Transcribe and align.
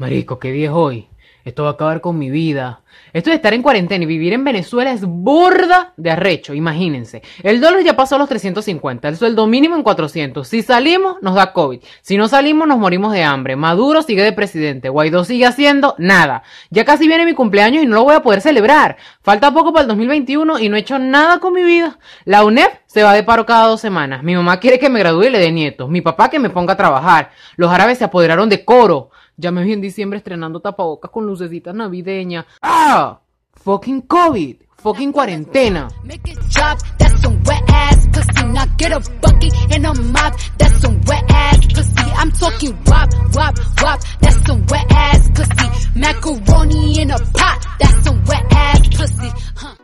Marico, 0.00 0.38
qué 0.38 0.50
día 0.50 0.68
es 0.68 0.72
hoy. 0.72 1.10
Esto 1.44 1.64
va 1.64 1.70
a 1.70 1.72
acabar 1.72 2.00
con 2.00 2.18
mi 2.18 2.30
vida. 2.30 2.80
Esto 3.12 3.28
de 3.28 3.36
estar 3.36 3.52
en 3.52 3.60
cuarentena 3.60 4.04
y 4.04 4.06
vivir 4.06 4.32
en 4.32 4.44
Venezuela 4.44 4.92
es 4.92 5.04
burda 5.04 5.92
de 5.98 6.10
arrecho, 6.10 6.54
imagínense. 6.54 7.20
El 7.42 7.60
dólar 7.60 7.82
ya 7.82 7.96
pasó 7.96 8.14
a 8.14 8.18
los 8.18 8.28
350, 8.30 9.08
el 9.08 9.16
sueldo 9.18 9.46
mínimo 9.46 9.76
en 9.76 9.82
400. 9.82 10.48
Si 10.48 10.62
salimos, 10.62 11.16
nos 11.20 11.34
da 11.34 11.52
COVID. 11.52 11.80
Si 12.00 12.16
no 12.16 12.28
salimos, 12.28 12.66
nos 12.66 12.78
morimos 12.78 13.12
de 13.12 13.24
hambre. 13.24 13.56
Maduro 13.56 14.00
sigue 14.00 14.22
de 14.22 14.32
presidente. 14.32 14.88
Guaidó 14.88 15.24
sigue 15.24 15.44
haciendo 15.44 15.94
nada. 15.98 16.44
Ya 16.70 16.86
casi 16.86 17.06
viene 17.06 17.26
mi 17.26 17.34
cumpleaños 17.34 17.82
y 17.82 17.86
no 17.86 17.96
lo 17.96 18.04
voy 18.04 18.14
a 18.14 18.22
poder 18.22 18.40
celebrar. 18.40 18.96
Falta 19.20 19.52
poco 19.52 19.74
para 19.74 19.82
el 19.82 19.88
2021 19.88 20.60
y 20.60 20.70
no 20.70 20.76
he 20.76 20.80
hecho 20.80 20.98
nada 20.98 21.40
con 21.40 21.52
mi 21.52 21.62
vida. 21.62 21.98
La 22.24 22.42
UNEP 22.44 22.72
se 22.86 23.02
va 23.02 23.12
de 23.12 23.22
paro 23.22 23.44
cada 23.44 23.66
dos 23.66 23.82
semanas. 23.82 24.22
Mi 24.22 24.34
mamá 24.34 24.60
quiere 24.60 24.78
que 24.78 24.88
me 24.88 24.98
gradúe 24.98 25.24
y 25.24 25.30
le 25.30 25.38
dé 25.38 25.52
nietos. 25.52 25.90
Mi 25.90 26.00
papá 26.00 26.30
que 26.30 26.38
me 26.38 26.48
ponga 26.48 26.72
a 26.72 26.78
trabajar. 26.78 27.32
Los 27.56 27.70
árabes 27.70 27.98
se 27.98 28.04
apoderaron 28.04 28.48
de 28.48 28.64
coro. 28.64 29.10
Ya 29.40 29.50
me 29.50 29.64
vi 29.64 29.72
en 29.72 29.80
diciembre 29.80 30.18
estrenando 30.18 30.60
tapabocas 30.60 31.10
con 31.10 31.26
lucecitas 31.26 31.74
navideñas. 31.74 32.44
¡Ah! 32.60 33.20
Fucking 33.54 34.02
COVID. 34.02 34.56
Fucking 34.76 35.12
cuarentena. 35.12 35.88
Make 36.04 36.30
it 36.30 36.38
drop, 36.50 36.78
that's 36.98 37.22
some 37.22 37.38
wet 37.46 37.62
ass 37.68 38.06
pussy. 38.12 38.46
Now 38.52 38.66
get 38.76 38.92
a 38.92 39.00
bucket 39.22 39.54
and 39.72 39.86
a 39.86 39.94
mop, 39.94 40.34
that's 40.58 40.78
some 40.82 41.00
wet 41.06 41.24
ass 41.30 41.66
pussy. 41.72 42.10
I'm 42.18 42.30
talking 42.32 42.76
wop, 42.86 43.08
wop, 43.34 43.54
wop, 43.82 44.00
that's 44.20 44.46
some 44.46 44.62
wet 44.68 44.86
ass 44.90 45.30
pussy. 45.30 45.98
Macaroni 45.98 47.00
in 47.00 47.10
a 47.10 47.18
pot, 47.32 47.66
that's 47.78 48.04
some 48.04 48.22
wet 48.26 48.44
ass 48.50 48.88
pussy. 48.88 49.32
Huh. 49.56 49.74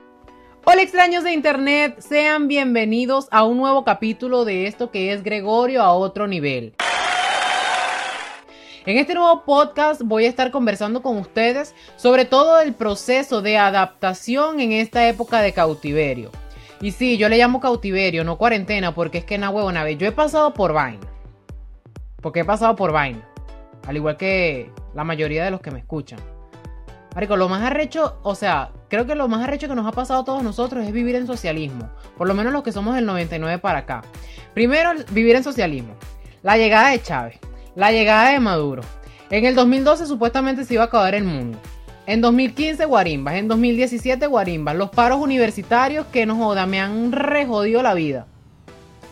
Hola 0.66 0.82
extraños 0.82 1.24
de 1.24 1.32
internet, 1.32 2.00
sean 2.00 2.46
bienvenidos 2.46 3.26
a 3.30 3.44
un 3.44 3.56
nuevo 3.56 3.84
capítulo 3.84 4.44
de 4.44 4.66
esto 4.66 4.90
que 4.90 5.14
es 5.14 5.22
Gregorio 5.22 5.80
a 5.82 5.94
otro 5.94 6.26
nivel. 6.26 6.74
En 8.86 8.98
este 8.98 9.14
nuevo 9.14 9.42
podcast 9.42 10.00
voy 10.04 10.26
a 10.26 10.28
estar 10.28 10.52
conversando 10.52 11.02
con 11.02 11.18
ustedes 11.18 11.74
sobre 11.96 12.24
todo 12.24 12.60
el 12.60 12.72
proceso 12.72 13.42
de 13.42 13.58
adaptación 13.58 14.60
en 14.60 14.70
esta 14.70 15.08
época 15.08 15.40
de 15.40 15.52
cautiverio. 15.52 16.30
Y 16.80 16.92
sí, 16.92 17.18
yo 17.18 17.28
le 17.28 17.36
llamo 17.36 17.58
cautiverio, 17.58 18.22
no 18.22 18.38
cuarentena, 18.38 18.94
porque 18.94 19.18
es 19.18 19.24
que 19.24 19.38
na 19.38 19.50
huevo 19.50 19.72
nave. 19.72 19.96
Yo 19.96 20.06
he 20.06 20.12
pasado 20.12 20.54
por 20.54 20.72
vaina. 20.72 21.04
Porque 22.22 22.40
he 22.40 22.44
pasado 22.44 22.76
por 22.76 22.92
vaina. 22.92 23.28
Al 23.88 23.96
igual 23.96 24.16
que 24.16 24.70
la 24.94 25.02
mayoría 25.02 25.44
de 25.44 25.50
los 25.50 25.60
que 25.60 25.72
me 25.72 25.80
escuchan. 25.80 26.20
Marico, 27.12 27.36
lo 27.36 27.48
más 27.48 27.64
arrecho, 27.64 28.20
o 28.22 28.36
sea, 28.36 28.70
creo 28.88 29.04
que 29.04 29.16
lo 29.16 29.26
más 29.26 29.42
arrecho 29.42 29.66
que 29.66 29.74
nos 29.74 29.86
ha 29.86 29.92
pasado 29.92 30.20
a 30.20 30.24
todos 30.24 30.44
nosotros 30.44 30.86
es 30.86 30.92
vivir 30.92 31.16
en 31.16 31.26
socialismo. 31.26 31.90
Por 32.16 32.28
lo 32.28 32.34
menos 32.34 32.52
los 32.52 32.62
que 32.62 32.70
somos 32.70 32.94
del 32.94 33.06
99 33.06 33.58
para 33.58 33.80
acá. 33.80 34.02
Primero, 34.54 34.92
vivir 35.10 35.34
en 35.34 35.42
socialismo. 35.42 35.96
La 36.44 36.56
llegada 36.56 36.90
de 36.90 37.02
Chávez. 37.02 37.40
La 37.76 37.92
llegada 37.92 38.30
de 38.30 38.40
Maduro. 38.40 38.82
En 39.28 39.44
el 39.44 39.54
2012 39.54 40.06
supuestamente 40.06 40.64
se 40.64 40.72
iba 40.72 40.84
a 40.84 40.86
acabar 40.86 41.14
el 41.14 41.24
mundo. 41.24 41.58
En 42.06 42.22
2015 42.22 42.86
guarimbas, 42.86 43.34
en 43.34 43.48
2017 43.48 44.26
guarimbas. 44.26 44.74
Los 44.76 44.88
paros 44.88 45.20
universitarios 45.20 46.06
que 46.06 46.24
nos 46.24 46.38
joda, 46.38 46.64
me 46.64 46.80
han 46.80 47.12
rejodido 47.12 47.82
la 47.82 47.92
vida. 47.92 48.26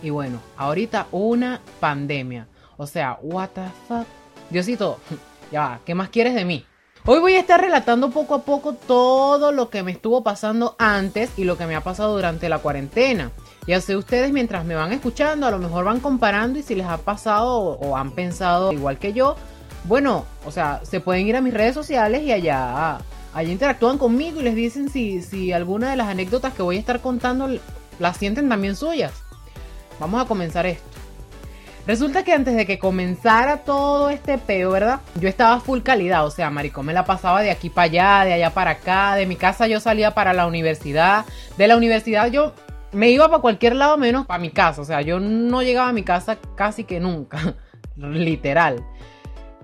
Y 0.03 0.09
bueno, 0.09 0.41
ahorita 0.57 1.09
una 1.13 1.61
pandemia. 1.79 2.49
O 2.79 2.87
sea, 2.87 3.19
what 3.21 3.51
the 3.51 3.67
fuck. 3.87 4.07
Diosito, 4.49 4.99
ya 5.53 5.81
¿qué 5.85 5.95
más 5.95 6.09
quieres 6.09 6.35
de 6.35 6.47
mí? 6.47 6.65
Hoy 7.05 7.19
voy 7.19 7.35
a 7.35 7.41
estar 7.41 7.61
relatando 7.61 8.09
poco 8.09 8.35
a 8.35 8.43
poco 8.45 8.73
todo 8.73 9.53
lo 9.53 9.69
que 9.69 9.83
me 9.83 9.93
estuvo 9.93 10.25
pasando 10.25 10.75
antes 10.79 11.31
y 11.37 11.45
lo 11.45 11.59
que 11.59 11.67
me 11.67 11.77
ha 11.77 11.83
pasado 11.83 12.15
durante 12.15 12.49
la 12.49 12.61
cuarentena. 12.61 13.31
Y 13.67 13.73
así 13.73 13.95
ustedes 13.95 14.33
mientras 14.33 14.65
me 14.65 14.75
van 14.75 14.93
escuchando, 14.93 15.47
a 15.47 15.51
lo 15.51 15.59
mejor 15.59 15.85
van 15.85 16.01
comparando 16.01 16.59
y 16.59 16.63
si 16.63 16.75
les 16.75 16.87
ha 16.87 16.99
pasado 16.99 17.59
o, 17.59 17.89
o 17.89 17.97
han 17.97 18.11
pensado 18.11 18.73
igual 18.73 18.99
que 18.99 19.13
yo, 19.13 19.37
bueno, 19.85 20.25
o 20.47 20.51
sea, 20.51 20.81
se 20.83 21.01
pueden 21.01 21.27
ir 21.27 21.37
a 21.37 21.41
mis 21.41 21.55
redes 21.55 21.75
sociales 21.75 22.23
y 22.23 22.33
allá, 22.33 22.99
allá 23.35 23.53
interactúan 23.53 23.99
conmigo 23.99 24.41
y 24.41 24.45
les 24.45 24.55
dicen 24.55 24.89
si, 24.89 25.23
si 25.23 25.53
alguna 25.53 25.91
de 25.91 25.97
las 25.97 26.09
anécdotas 26.09 26.55
que 26.55 26.63
voy 26.63 26.77
a 26.77 26.81
estar 26.81 27.01
contando 27.01 27.49
las 27.99 28.17
sienten 28.17 28.49
también 28.49 28.77
suyas. 28.77 29.13
Vamos 30.01 30.23
a 30.23 30.27
comenzar 30.27 30.67
esto. 30.67 30.85
Resulta 31.87 32.25
que 32.25 32.33
antes 32.33 32.57
de 32.57 32.65
que 32.65 32.79
comenzara 32.79 33.59
todo 33.59 34.09
este 34.09 34.39
peo, 34.39 34.71
¿verdad? 34.71 35.01
Yo 35.21 35.29
estaba 35.29 35.61
full 35.61 35.81
calidad, 35.81 36.25
o 36.25 36.31
sea, 36.31 36.49
maricón, 36.49 36.87
me 36.87 36.95
la 36.95 37.05
pasaba 37.05 37.43
de 37.43 37.51
aquí 37.51 37.69
para 37.69 37.85
allá, 37.85 38.25
de 38.25 38.33
allá 38.33 38.51
para 38.55 38.71
acá, 38.71 39.15
de 39.17 39.27
mi 39.27 39.37
casa 39.37 39.67
yo 39.67 39.81
salía 39.81 40.13
para 40.13 40.33
la 40.33 40.47
universidad, 40.47 41.27
de 41.59 41.69
la 41.69 41.77
universidad 41.77 42.31
yo 42.31 42.55
me 42.95 43.11
iba 43.11 43.29
para 43.29 43.41
cualquier 43.41 43.77
lado 43.77 43.97
menos 43.99 44.27
para 44.27 44.39
mi 44.39 44.51
casa. 44.51 44.81
O 44.81 44.85
sea, 44.85 45.03
yo 45.03 45.21
no 45.21 45.63
llegaba 45.63 45.89
a 45.89 45.93
mi 45.93 46.03
casa 46.03 46.39
casi 46.55 46.85
que 46.85 47.01
nunca. 47.01 47.55
Literal. 47.97 48.85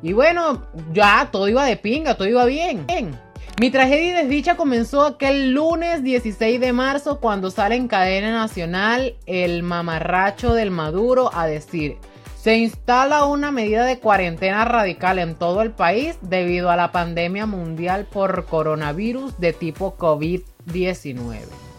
Y 0.03 0.13
bueno, 0.13 0.67
ya 0.93 1.29
todo 1.31 1.49
iba 1.49 1.65
de 1.65 1.77
pinga, 1.77 2.15
todo 2.15 2.29
iba 2.29 2.45
bien. 2.45 2.87
bien. 2.87 3.19
Mi 3.61 3.71
tragedia 3.71 4.11
y 4.11 4.25
desdicha 4.25 4.57
comenzó 4.57 5.05
aquel 5.05 5.53
lunes 5.53 6.03
16 6.03 6.61
de 6.61 6.73
marzo 6.73 7.21
cuando 7.21 7.51
sale 7.51 7.75
en 7.77 7.89
cadena 7.89 8.33
nacional 8.33 9.17
el 9.27 9.62
mamarracho 9.62 10.55
del 10.55 10.71
Maduro 10.71 11.31
a 11.35 11.47
decir, 11.47 11.99
se 12.37 12.57
instala 12.57 13.27
una 13.27 13.51
medida 13.51 13.85
de 13.85 13.99
cuarentena 13.99 14.65
radical 14.65 15.19
en 15.19 15.35
todo 15.35 15.61
el 15.61 15.73
país 15.73 16.17
debido 16.23 16.71
a 16.71 16.77
la 16.77 16.91
pandemia 16.91 17.45
mundial 17.45 18.07
por 18.11 18.47
coronavirus 18.47 19.39
de 19.39 19.53
tipo 19.53 19.95
COVID-19. 19.99 21.69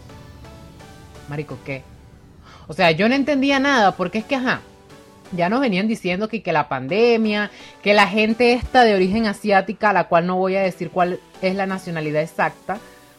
Marico, 1.28 1.58
¿qué? 1.64 1.82
O 2.68 2.74
sea, 2.74 2.90
yo 2.90 3.08
no 3.08 3.14
entendía 3.14 3.58
nada 3.58 3.96
porque 3.96 4.18
es 4.18 4.24
que, 4.24 4.36
ajá, 4.36 4.60
ya 5.32 5.48
nos 5.48 5.60
venían 5.60 5.88
diciendo 5.88 6.28
que, 6.28 6.42
que 6.42 6.52
la 6.52 6.68
pandemia, 6.68 7.50
que 7.82 7.94
la 7.94 8.06
gente 8.06 8.52
esta 8.52 8.84
de 8.84 8.94
origen 8.94 9.26
asiática, 9.26 9.92
la 9.92 10.04
cual 10.04 10.26
no 10.26 10.36
voy 10.36 10.56
a 10.56 10.62
decir 10.62 10.90
cuál 10.90 11.20
es 11.40 11.54
la 11.54 11.66
nacionalidad 11.66 12.22
exacta, 12.22 12.78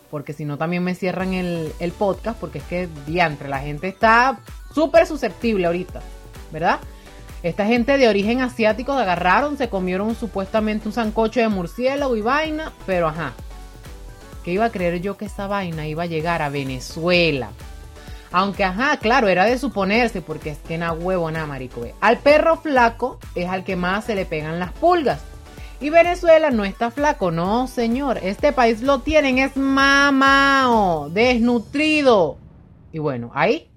porque 0.10 0.34
si 0.34 0.46
no 0.46 0.58
también 0.58 0.84
me 0.84 0.96
cierran 0.96 1.34
el, 1.34 1.72
el 1.80 1.92
podcast, 1.92 2.40
porque 2.40 2.60
es 2.60 2.64
que 2.66 2.88
diantre, 3.08 3.50
la 3.50 3.60
gente 3.60 3.88
está 3.88 4.40
súper 4.74 5.08
susceptible 5.08 5.66
ahorita, 5.66 6.02
¿verdad? 6.52 6.80
Esta 7.42 7.66
gente 7.66 7.98
de 7.98 8.08
origen 8.08 8.40
asiático 8.42 8.94
agarraron, 8.94 9.58
se 9.58 9.68
comieron 9.68 10.16
supuestamente 10.16 10.88
un 10.88 10.94
sancocho 10.94 11.42
de 11.42 11.50
murciélago 11.50 12.16
y 12.16 12.22
vaina, 12.22 12.72
pero 12.86 13.08
ajá, 13.08 13.34
que 14.44 14.52
iba 14.52 14.66
a 14.66 14.72
creer 14.72 15.02
yo 15.02 15.18
que 15.18 15.26
esa 15.26 15.48
vaina 15.48 15.88
iba 15.88 16.04
a 16.04 16.06
llegar 16.08 16.42
a 16.42 16.50
Venezuela. 16.50 17.50
Aunque, 18.34 18.64
ajá, 18.64 18.98
claro, 18.98 19.28
era 19.28 19.46
de 19.46 19.60
suponerse, 19.60 20.22
porque 20.22 20.50
es 20.50 20.58
que 20.58 20.80
na 20.80 20.92
huevo, 20.92 21.30
na 21.30 21.46
marico. 21.46 21.86
Al 22.02 22.18
perro 22.18 22.58
flaco 22.58 23.20
es 23.36 23.48
al 23.48 23.64
que 23.64 23.76
más 23.76 24.06
se 24.06 24.16
le 24.16 24.26
pegan 24.26 24.60
las 24.60 24.72
pulgas. 24.74 25.22
Y 25.80 25.92
Venezuela 25.92 26.50
no 26.50 26.66
está 26.66 26.90
flaco, 26.90 27.30
no, 27.30 27.68
señor. 27.68 28.18
Este 28.24 28.52
país 28.52 28.82
lo 28.82 29.00
tienen, 29.02 29.38
es 29.38 29.56
mamao, 29.56 31.10
desnutrido. 31.10 32.40
Y 32.92 32.98
bueno, 32.98 33.30
ahí 33.36 33.70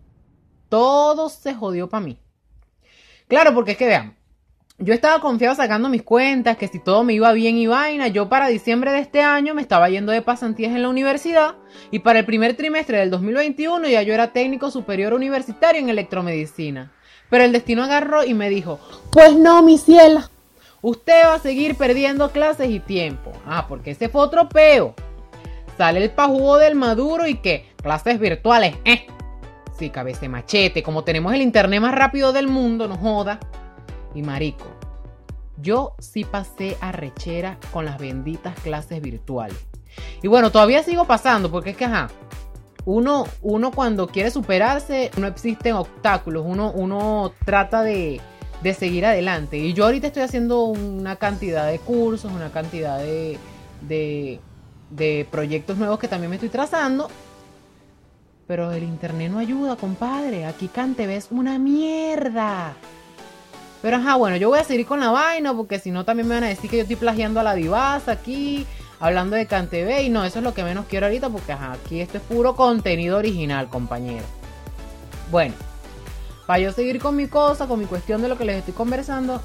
todo 0.70 1.28
se 1.28 1.52
jodió 1.54 1.90
para 1.90 2.06
mí. 2.06 2.18
Claro, 3.28 3.52
porque 3.52 3.72
es 3.72 3.76
que 3.76 3.86
vean, 3.86 4.16
yo 4.78 4.92
estaba 4.92 5.20
confiado 5.20 5.54
sacando 5.54 5.88
mis 5.88 6.02
cuentas, 6.02 6.58
que 6.58 6.68
si 6.68 6.78
todo 6.78 7.02
me 7.02 7.14
iba 7.14 7.32
bien 7.32 7.56
y 7.56 7.66
vaina, 7.66 8.08
yo 8.08 8.28
para 8.28 8.48
diciembre 8.48 8.92
de 8.92 8.98
este 8.98 9.22
año 9.22 9.54
me 9.54 9.62
estaba 9.62 9.88
yendo 9.88 10.12
de 10.12 10.20
pasantías 10.20 10.74
en 10.74 10.82
la 10.82 10.90
universidad 10.90 11.54
y 11.90 12.00
para 12.00 12.18
el 12.18 12.26
primer 12.26 12.56
trimestre 12.56 12.98
del 12.98 13.10
2021 13.10 13.88
ya 13.88 14.02
yo 14.02 14.12
era 14.12 14.32
técnico 14.32 14.70
superior 14.70 15.14
universitario 15.14 15.80
en 15.80 15.88
electromedicina. 15.88 16.92
Pero 17.30 17.44
el 17.44 17.52
destino 17.52 17.84
agarró 17.84 18.22
y 18.22 18.34
me 18.34 18.50
dijo, 18.50 18.78
pues 19.10 19.34
no, 19.34 19.62
mi 19.62 19.78
ciela, 19.78 20.30
usted 20.82 21.24
va 21.24 21.34
a 21.34 21.40
seguir 21.40 21.76
perdiendo 21.76 22.30
clases 22.30 22.68
y 22.68 22.78
tiempo. 22.78 23.32
Ah, 23.46 23.66
porque 23.68 23.92
ese 23.92 24.10
fue 24.10 24.20
otro 24.20 24.48
peo. 24.48 24.94
Sale 25.78 26.04
el 26.04 26.10
pajugo 26.10 26.58
del 26.58 26.74
maduro 26.74 27.26
y 27.26 27.36
que 27.36 27.66
clases 27.82 28.20
virtuales, 28.20 28.76
eh. 28.84 29.06
Sí, 29.78 29.90
cabeza 29.90 30.28
machete, 30.28 30.82
como 30.82 31.02
tenemos 31.02 31.34
el 31.34 31.42
internet 31.42 31.80
más 31.80 31.94
rápido 31.94 32.32
del 32.32 32.46
mundo, 32.46 32.88
no 32.88 32.96
joda. 32.96 33.40
Y 34.16 34.22
marico, 34.22 34.64
yo 35.60 35.94
sí 35.98 36.24
pasé 36.24 36.78
a 36.80 36.90
rechera 36.90 37.58
con 37.70 37.84
las 37.84 37.98
benditas 37.98 38.58
clases 38.60 39.02
virtuales. 39.02 39.58
Y 40.22 40.28
bueno, 40.28 40.50
todavía 40.50 40.82
sigo 40.82 41.04
pasando 41.04 41.50
porque 41.50 41.70
es 41.70 41.76
que, 41.76 41.84
ajá, 41.84 42.08
uno, 42.86 43.26
uno 43.42 43.70
cuando 43.72 44.06
quiere 44.06 44.30
superarse, 44.30 45.10
no 45.18 45.26
existen 45.26 45.74
obstáculos, 45.74 46.44
uno, 46.46 46.72
uno 46.72 47.32
trata 47.44 47.82
de, 47.82 48.22
de 48.62 48.74
seguir 48.74 49.04
adelante. 49.04 49.58
Y 49.58 49.74
yo 49.74 49.84
ahorita 49.84 50.06
estoy 50.06 50.22
haciendo 50.22 50.64
una 50.64 51.16
cantidad 51.16 51.70
de 51.70 51.78
cursos, 51.78 52.32
una 52.32 52.50
cantidad 52.50 52.98
de, 52.98 53.38
de, 53.82 54.40
de 54.88 55.26
proyectos 55.30 55.76
nuevos 55.76 55.98
que 55.98 56.08
también 56.08 56.30
me 56.30 56.36
estoy 56.36 56.48
trazando. 56.48 57.08
Pero 58.46 58.72
el 58.72 58.84
internet 58.84 59.30
no 59.30 59.40
ayuda, 59.40 59.76
compadre. 59.76 60.46
Aquí 60.46 60.68
Cante 60.68 61.14
es 61.14 61.28
una 61.30 61.58
mierda. 61.58 62.76
Pero 63.86 63.98
ajá, 63.98 64.16
bueno, 64.16 64.36
yo 64.36 64.48
voy 64.48 64.58
a 64.58 64.64
seguir 64.64 64.84
con 64.84 64.98
la 64.98 65.12
vaina 65.12 65.54
porque 65.54 65.78
si 65.78 65.92
no 65.92 66.04
también 66.04 66.26
me 66.26 66.34
van 66.34 66.42
a 66.42 66.48
decir 66.48 66.68
que 66.68 66.76
yo 66.78 66.82
estoy 66.82 66.96
plagiando 66.96 67.38
a 67.38 67.44
la 67.44 67.54
divasa 67.54 68.10
aquí, 68.10 68.66
hablando 68.98 69.36
de 69.36 69.46
CanTV 69.46 70.00
y 70.02 70.08
no, 70.08 70.24
eso 70.24 70.40
es 70.40 70.44
lo 70.44 70.54
que 70.54 70.64
menos 70.64 70.86
quiero 70.88 71.06
ahorita 71.06 71.28
porque 71.28 71.52
ajá, 71.52 71.74
aquí 71.74 72.00
esto 72.00 72.18
es 72.18 72.24
puro 72.24 72.56
contenido 72.56 73.16
original, 73.16 73.68
compañero. 73.68 74.24
Bueno, 75.30 75.54
para 76.48 76.58
yo 76.58 76.72
seguir 76.72 76.98
con 76.98 77.14
mi 77.14 77.28
cosa, 77.28 77.68
con 77.68 77.78
mi 77.78 77.84
cuestión 77.84 78.22
de 78.22 78.28
lo 78.28 78.36
que 78.36 78.44
les 78.44 78.56
estoy 78.56 78.74
conversando, 78.74 79.40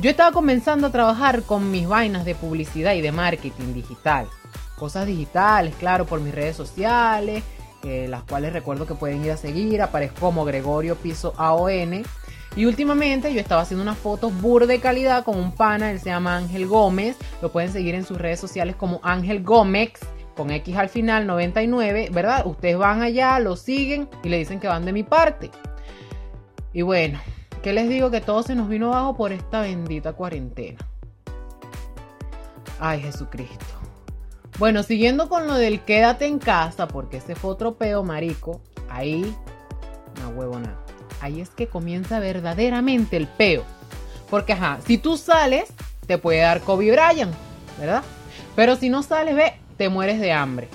Yo 0.00 0.08
estaba 0.08 0.32
comenzando 0.32 0.86
a 0.86 0.90
trabajar 0.90 1.42
con 1.42 1.70
mis 1.70 1.86
vainas 1.86 2.24
de 2.24 2.34
publicidad 2.34 2.94
y 2.94 3.02
de 3.02 3.12
marketing 3.12 3.74
digital. 3.74 4.28
Cosas 4.76 5.06
digitales, 5.06 5.74
claro, 5.78 6.06
por 6.06 6.20
mis 6.20 6.34
redes 6.34 6.56
sociales, 6.56 7.42
las 7.82 8.22
cuales 8.22 8.54
recuerdo 8.54 8.86
que 8.86 8.94
pueden 8.94 9.22
ir 9.22 9.32
a 9.32 9.36
seguir. 9.36 9.82
Aparezco 9.82 10.20
como 10.20 10.46
Gregorio 10.46 10.96
Piso 10.96 11.34
AON. 11.36 12.02
Y 12.56 12.66
últimamente 12.66 13.32
yo 13.32 13.40
estaba 13.40 13.62
haciendo 13.62 13.82
unas 13.82 13.98
fotos 13.98 14.38
bur 14.40 14.66
de 14.66 14.80
calidad 14.80 15.24
con 15.24 15.38
un 15.38 15.52
pana, 15.52 15.92
él 15.92 16.00
se 16.00 16.06
llama 16.06 16.36
Ángel 16.36 16.66
Gómez. 16.66 17.16
Lo 17.42 17.52
pueden 17.52 17.72
seguir 17.72 17.94
en 17.94 18.04
sus 18.04 18.18
redes 18.18 18.40
sociales 18.40 18.74
como 18.76 19.00
Ángel 19.02 19.42
Gómez 19.42 19.92
con 20.36 20.50
X 20.50 20.76
al 20.76 20.88
final 20.88 21.26
99, 21.26 22.08
¿verdad? 22.12 22.46
Ustedes 22.46 22.78
van 22.78 23.02
allá, 23.02 23.38
lo 23.38 23.56
siguen 23.56 24.08
y 24.22 24.28
le 24.30 24.38
dicen 24.38 24.58
que 24.58 24.68
van 24.68 24.84
de 24.84 24.92
mi 24.92 25.02
parte. 25.02 25.50
Y 26.72 26.82
bueno, 26.82 27.20
¿qué 27.62 27.72
les 27.72 27.88
digo? 27.88 28.10
Que 28.10 28.20
todo 28.20 28.42
se 28.42 28.54
nos 28.54 28.68
vino 28.68 28.88
abajo 28.88 29.16
por 29.16 29.32
esta 29.32 29.60
bendita 29.60 30.12
cuarentena. 30.14 30.78
Ay, 32.78 33.00
Jesucristo. 33.00 33.64
Bueno, 34.58 34.82
siguiendo 34.82 35.28
con 35.28 35.46
lo 35.46 35.54
del 35.54 35.80
quédate 35.80 36.26
en 36.26 36.38
casa, 36.38 36.88
porque 36.88 37.18
ese 37.18 37.34
fue 37.34 37.50
otro 37.50 37.76
marico. 38.02 38.60
Ahí, 38.88 39.36
no 40.22 40.30
huevona. 40.30 40.78
Ahí 41.20 41.40
es 41.40 41.50
que 41.50 41.66
comienza 41.66 42.18
verdaderamente 42.18 43.16
el 43.16 43.26
peo. 43.26 43.64
Porque, 44.30 44.52
ajá, 44.52 44.78
si 44.86 44.98
tú 44.98 45.16
sales, 45.16 45.72
te 46.06 46.18
puede 46.18 46.40
dar 46.40 46.60
Kobe 46.60 46.90
Bryant, 46.90 47.34
¿verdad? 47.78 48.02
Pero 48.56 48.76
si 48.76 48.88
no 48.88 49.02
sales, 49.02 49.34
ve, 49.34 49.54
te 49.76 49.88
mueres 49.88 50.20
de 50.20 50.32
hambre. 50.32 50.68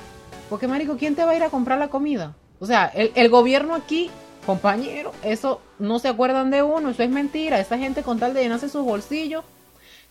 Porque, 0.50 0.68
marico, 0.68 0.97
¿quién 0.97 1.15
te 1.15 1.24
va 1.24 1.31
a 1.31 1.36
ir 1.36 1.44
a 1.44 1.50
comprar 1.50 1.80
la 1.80 1.88
comida? 1.88 2.36
O 2.59 2.65
sea, 2.65 2.86
el, 2.86 3.30
gobierno 3.30 3.75
aquí, 3.75 4.09
compañero, 4.45 5.12
eso 5.24 5.62
no 5.80 6.00
se 6.00 6.07
acuerdan 6.07 6.51
de 6.51 6.63
uno, 6.63 6.89
eso 6.89 7.03
es 7.03 7.09
mentira. 7.09 7.59
Esa 7.59 7.77
gente 7.77 8.03
con 8.03 8.19
tal 8.19 8.33
de 8.33 8.44
llenarse 8.44 8.69
sus 8.69 8.83
bolsillos, 8.83 9.44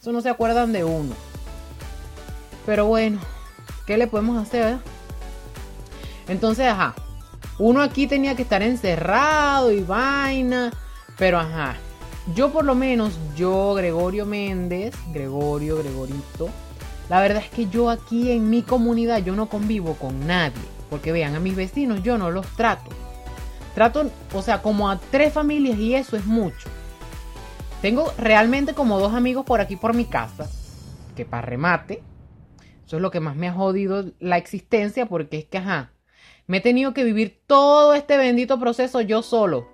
eso 0.00 0.12
no 0.12 0.20
se 0.20 0.30
acuerdan 0.30 0.72
de 0.72 0.84
uno. 0.84 1.14
Pero 2.66 2.86
bueno, 2.86 3.20
¿qué 3.86 3.96
le 3.96 4.06
podemos 4.06 4.40
hacer? 4.40 4.78
Entonces, 6.28 6.66
ajá, 6.66 6.94
uno 7.58 7.82
aquí 7.82 8.06
tenía 8.06 8.34
que 8.34 8.42
estar 8.42 8.62
encerrado 8.62 9.72
y 9.72 9.82
vaina, 9.82 10.72
pero 11.16 11.38
ajá, 11.38 11.76
yo 12.34 12.50
por 12.50 12.64
lo 12.64 12.74
menos, 12.74 13.18
yo, 13.36 13.74
Gregorio 13.74 14.24
Méndez, 14.24 14.94
Gregorio, 15.12 15.76
Gregorito, 15.76 16.48
la 17.08 17.20
verdad 17.20 17.42
es 17.42 17.50
que 17.50 17.66
yo 17.66 17.90
aquí 17.90 18.30
en 18.30 18.48
mi 18.48 18.62
comunidad 18.62 19.22
yo 19.22 19.36
no 19.36 19.48
convivo 19.48 19.94
con 19.94 20.26
nadie. 20.26 20.62
Porque 20.88 21.12
vean, 21.12 21.34
a 21.34 21.40
mis 21.40 21.54
vecinos 21.54 22.02
yo 22.02 22.16
no 22.16 22.30
los 22.30 22.46
trato. 22.56 22.90
Trato, 23.74 24.10
o 24.32 24.42
sea, 24.42 24.62
como 24.62 24.88
a 24.88 24.98
tres 24.98 25.32
familias 25.32 25.78
y 25.78 25.94
eso 25.94 26.16
es 26.16 26.24
mucho. 26.24 26.68
Tengo 27.82 28.12
realmente 28.16 28.72
como 28.72 28.98
dos 28.98 29.12
amigos 29.12 29.44
por 29.44 29.60
aquí 29.60 29.76
por 29.76 29.92
mi 29.94 30.06
casa. 30.06 30.48
Que 31.16 31.24
para 31.24 31.42
remate. 31.42 32.02
Eso 32.86 32.96
es 32.96 33.02
lo 33.02 33.10
que 33.10 33.20
más 33.20 33.36
me 33.36 33.48
ha 33.48 33.52
jodido 33.52 34.04
la 34.20 34.38
existencia 34.38 35.06
porque 35.06 35.38
es 35.38 35.44
que, 35.46 35.58
ajá, 35.58 35.90
me 36.46 36.58
he 36.58 36.60
tenido 36.60 36.92
que 36.92 37.04
vivir 37.04 37.40
todo 37.46 37.94
este 37.94 38.16
bendito 38.16 38.58
proceso 38.58 39.00
yo 39.00 39.22
solo. 39.22 39.68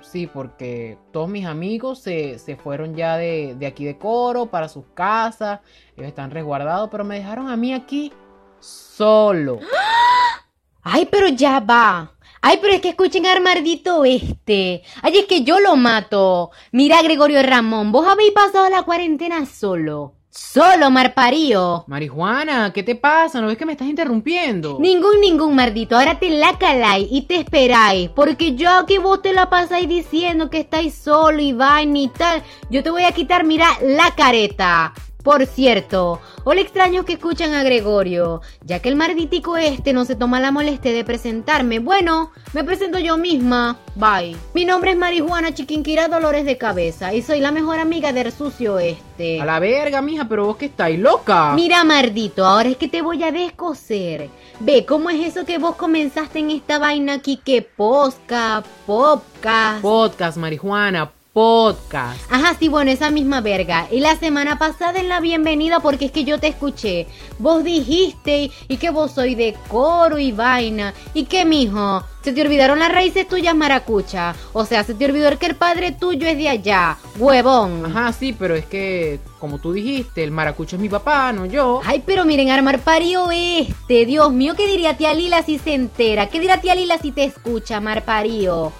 Sí, 0.00 0.26
porque 0.26 0.98
todos 1.12 1.28
mis 1.28 1.46
amigos 1.46 1.98
se, 1.98 2.38
fueron 2.62 2.94
ya 2.94 3.16
de, 3.16 3.56
de, 3.58 3.66
aquí 3.66 3.84
de 3.84 3.98
Coro 3.98 4.46
para 4.46 4.68
sus 4.68 4.84
casas. 4.94 5.60
Ellos 5.96 6.08
están 6.08 6.30
resguardados, 6.30 6.88
pero 6.90 7.04
me 7.04 7.16
dejaron 7.16 7.48
a 7.48 7.56
mí 7.56 7.72
aquí 7.72 8.12
solo. 8.60 9.60
Ay, 10.82 11.08
pero 11.10 11.28
ya 11.28 11.60
va. 11.60 12.12
Ay, 12.42 12.58
pero 12.60 12.74
es 12.74 12.82
que 12.82 12.90
escuchen 12.90 13.24
al 13.24 13.40
mardito 13.40 14.04
este. 14.04 14.82
Ay, 15.00 15.16
es 15.16 15.24
que 15.24 15.42
yo 15.44 15.58
lo 15.60 15.76
mato. 15.76 16.50
Mira, 16.72 17.00
Gregorio 17.02 17.42
Ramón, 17.42 17.90
vos 17.90 18.06
habéis 18.06 18.32
pasado 18.32 18.68
la 18.68 18.82
cuarentena 18.82 19.46
solo. 19.46 20.14
Solo, 20.36 20.90
marparío. 20.90 21.84
Marijuana, 21.86 22.72
¿qué 22.72 22.82
te 22.82 22.96
pasa? 22.96 23.40
¿No 23.40 23.46
ves 23.46 23.56
que 23.56 23.64
me 23.64 23.72
estás 23.72 23.86
interrumpiendo? 23.86 24.78
Ningún, 24.80 25.20
ningún, 25.20 25.54
mardito. 25.54 25.96
Ahora 25.96 26.18
te 26.18 26.28
la 26.28 26.58
caláis 26.58 27.06
y 27.08 27.22
te 27.22 27.36
esperáis. 27.36 28.10
Porque 28.10 28.56
yo 28.56 28.84
que 28.84 28.98
vos 28.98 29.22
te 29.22 29.32
la 29.32 29.48
pasáis 29.48 29.88
diciendo 29.88 30.50
que 30.50 30.58
estáis 30.58 30.96
solo 30.96 31.40
y 31.40 31.52
vaina 31.52 31.98
y 32.00 32.08
tal, 32.08 32.42
yo 32.68 32.82
te 32.82 32.90
voy 32.90 33.04
a 33.04 33.12
quitar, 33.12 33.44
mira, 33.44 33.68
la 33.80 34.12
careta. 34.16 34.92
Por 35.24 35.46
cierto, 35.46 36.20
hola 36.44 36.60
extraños 36.60 37.06
que 37.06 37.14
escuchan 37.14 37.54
a 37.54 37.62
Gregorio, 37.62 38.42
ya 38.62 38.80
que 38.80 38.90
el 38.90 38.96
marditico 38.96 39.56
este 39.56 39.94
no 39.94 40.04
se 40.04 40.16
toma 40.16 40.38
la 40.38 40.50
molestia 40.50 40.92
de 40.92 41.02
presentarme. 41.02 41.78
Bueno, 41.78 42.30
me 42.52 42.62
presento 42.62 42.98
yo 42.98 43.16
misma. 43.16 43.78
Bye. 43.94 44.36
Mi 44.52 44.66
nombre 44.66 44.90
es 44.90 44.98
Marijuana 44.98 45.54
Chiquinquira 45.54 46.08
Dolores 46.08 46.44
de 46.44 46.58
Cabeza 46.58 47.14
y 47.14 47.22
soy 47.22 47.40
la 47.40 47.52
mejor 47.52 47.78
amiga 47.78 48.12
del 48.12 48.32
sucio 48.32 48.78
este. 48.78 49.40
A 49.40 49.46
la 49.46 49.60
verga, 49.60 50.02
mija, 50.02 50.28
pero 50.28 50.44
vos 50.44 50.58
que 50.58 50.66
estáis 50.66 50.98
loca. 50.98 51.54
Mira, 51.54 51.82
mardito, 51.84 52.44
ahora 52.44 52.68
es 52.68 52.76
que 52.76 52.88
te 52.88 53.00
voy 53.00 53.22
a 53.22 53.32
descoser. 53.32 54.28
Ve, 54.60 54.84
¿cómo 54.84 55.08
es 55.08 55.26
eso 55.26 55.46
que 55.46 55.56
vos 55.56 55.76
comenzaste 55.76 56.40
en 56.40 56.50
esta 56.50 56.78
vaina 56.78 57.14
aquí 57.14 57.40
que 57.42 57.62
posca, 57.62 58.62
podcast? 58.84 59.80
Podcast, 59.80 60.36
marijuana, 60.36 61.10
podcast. 61.34 62.20
Ajá, 62.30 62.56
sí, 62.58 62.68
bueno, 62.68 62.92
esa 62.92 63.10
misma 63.10 63.40
verga. 63.40 63.88
Y 63.90 63.98
la 63.98 64.16
semana 64.16 64.56
pasada 64.56 65.00
en 65.00 65.08
la 65.08 65.20
bienvenida, 65.20 65.80
porque 65.80 66.06
es 66.06 66.12
que 66.12 66.22
yo 66.22 66.38
te 66.38 66.46
escuché, 66.46 67.08
vos 67.38 67.64
dijiste 67.64 68.52
y 68.68 68.76
que 68.76 68.90
vos 68.90 69.10
soy 69.10 69.34
de 69.34 69.56
coro 69.68 70.18
y 70.18 70.30
vaina. 70.30 70.94
¿Y 71.12 71.24
qué, 71.24 71.44
mijo? 71.44 72.04
Se 72.22 72.32
te 72.32 72.40
olvidaron 72.40 72.78
las 72.78 72.92
raíces 72.92 73.26
tuyas, 73.26 73.54
maracucha. 73.54 74.34
O 74.52 74.64
sea, 74.64 74.84
se 74.84 74.94
te 74.94 75.04
olvidó 75.06 75.36
que 75.36 75.46
el 75.46 75.56
padre 75.56 75.90
tuyo 75.90 76.28
es 76.28 76.38
de 76.38 76.48
allá, 76.48 76.96
huevón. 77.18 77.84
Ajá, 77.84 78.12
sí, 78.12 78.32
pero 78.32 78.54
es 78.54 78.64
que, 78.66 79.18
como 79.40 79.58
tú 79.58 79.72
dijiste, 79.72 80.22
el 80.22 80.30
maracucho 80.30 80.76
es 80.76 80.82
mi 80.82 80.88
papá, 80.88 81.32
no 81.32 81.46
yo. 81.46 81.80
Ay, 81.84 82.04
pero 82.06 82.24
miren, 82.24 82.50
armar 82.50 82.78
pario 82.78 83.30
este. 83.32 84.06
Dios 84.06 84.32
mío, 84.32 84.54
¿qué 84.56 84.68
diría 84.68 84.96
tía 84.96 85.12
Lila 85.12 85.42
si 85.42 85.58
se 85.58 85.74
entera? 85.74 86.28
¿Qué 86.28 86.38
dirá 86.38 86.60
tía 86.60 86.76
Lila 86.76 86.96
si 86.98 87.10
te 87.10 87.24
escucha, 87.24 87.80
marparío? 87.80 88.72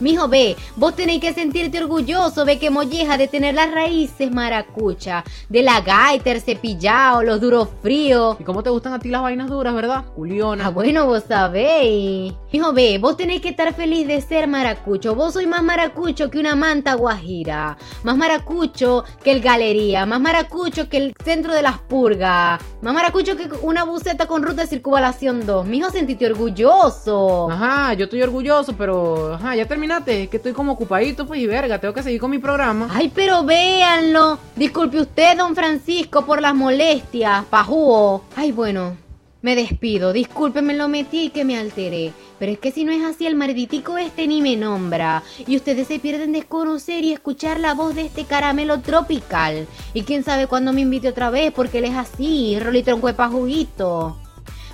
Mijo, 0.00 0.28
ve, 0.28 0.56
vos 0.76 0.96
tenéis 0.96 1.20
que 1.20 1.34
sentirte 1.34 1.78
orgulloso, 1.78 2.46
ve 2.46 2.58
que 2.58 2.70
molleja 2.70 3.18
de 3.18 3.28
tener 3.28 3.54
las 3.54 3.70
raíces 3.70 4.32
maracucha, 4.32 5.22
de 5.50 5.62
la 5.62 5.82
gaita, 5.82 6.30
el 6.30 6.40
cepillado, 6.40 7.22
los 7.22 7.38
duros 7.38 7.68
fríos. 7.82 8.38
¿Y 8.40 8.44
cómo 8.44 8.62
te 8.62 8.70
gustan 8.70 8.94
a 8.94 8.98
ti 8.98 9.10
las 9.10 9.20
vainas 9.20 9.50
duras, 9.50 9.74
verdad? 9.74 10.06
Juliona. 10.16 10.66
Ah, 10.66 10.70
bueno, 10.70 11.04
vos 11.04 11.24
sabéis. 11.28 12.32
Mijo, 12.50 12.72
ve, 12.72 12.96
vos 12.98 13.18
tenéis 13.18 13.42
que 13.42 13.50
estar 13.50 13.74
feliz 13.74 14.06
de 14.06 14.22
ser 14.22 14.48
maracucho. 14.48 15.14
Vos 15.14 15.34
sois 15.34 15.46
más 15.46 15.62
maracucho 15.62 16.30
que 16.30 16.38
una 16.38 16.56
manta 16.56 16.94
guajira. 16.94 17.76
Más 18.02 18.16
maracucho 18.16 19.04
que 19.22 19.32
el 19.32 19.42
galería. 19.42 20.06
Más 20.06 20.20
maracucho 20.20 20.88
que 20.88 20.96
el 20.96 21.14
centro 21.22 21.52
de 21.52 21.60
las 21.60 21.78
purgas. 21.78 22.58
Más 22.80 22.94
maracucho 22.94 23.36
que 23.36 23.50
una 23.60 23.84
buceta 23.84 24.26
con 24.26 24.42
ruta 24.42 24.62
de 24.62 24.68
circunvalación 24.68 25.44
2. 25.44 25.66
Mijo, 25.66 25.90
sentite 25.90 26.24
orgulloso. 26.24 27.50
Ajá, 27.50 27.92
yo 27.92 28.04
estoy 28.04 28.22
orgulloso, 28.22 28.74
pero 28.78 29.34
ajá, 29.34 29.54
ya 29.54 29.66
terminé 29.66 29.89
que 30.04 30.36
estoy 30.36 30.52
como 30.52 30.72
ocupadito, 30.72 31.26
pues 31.26 31.40
y 31.40 31.46
verga, 31.46 31.78
tengo 31.80 31.92
que 31.92 32.02
seguir 32.02 32.20
con 32.20 32.30
mi 32.30 32.38
programa. 32.38 32.88
Ay, 32.90 33.10
pero 33.12 33.44
véanlo. 33.44 34.38
Disculpe 34.54 35.00
usted, 35.00 35.36
don 35.36 35.56
Francisco, 35.56 36.24
por 36.24 36.40
las 36.40 36.54
molestias, 36.54 37.44
pajúo. 37.46 38.22
Ay, 38.36 38.52
bueno, 38.52 38.96
me 39.42 39.56
despido. 39.56 40.12
Discúlpeme, 40.12 40.74
lo 40.74 40.86
metí 40.88 41.24
y 41.24 41.30
que 41.30 41.44
me 41.44 41.58
alteré. 41.58 42.12
Pero 42.38 42.52
es 42.52 42.58
que 42.60 42.70
si 42.70 42.84
no 42.84 42.92
es 42.92 43.02
así, 43.02 43.26
el 43.26 43.34
marditico 43.34 43.98
este 43.98 44.28
ni 44.28 44.40
me 44.40 44.56
nombra. 44.56 45.24
Y 45.44 45.56
ustedes 45.56 45.88
se 45.88 45.98
pierden 45.98 46.32
de 46.32 46.44
conocer 46.44 47.04
y 47.04 47.12
escuchar 47.12 47.58
la 47.58 47.74
voz 47.74 47.96
de 47.96 48.02
este 48.02 48.24
caramelo 48.24 48.80
tropical. 48.80 49.66
Y 49.92 50.02
quién 50.02 50.22
sabe 50.22 50.46
cuándo 50.46 50.72
me 50.72 50.82
invite 50.82 51.08
otra 51.08 51.30
vez, 51.30 51.52
porque 51.52 51.78
él 51.78 51.86
es 51.86 51.96
así, 51.96 52.58
rolitronco 52.60 53.08
de 53.08 53.14
pajuguito. 53.14 54.16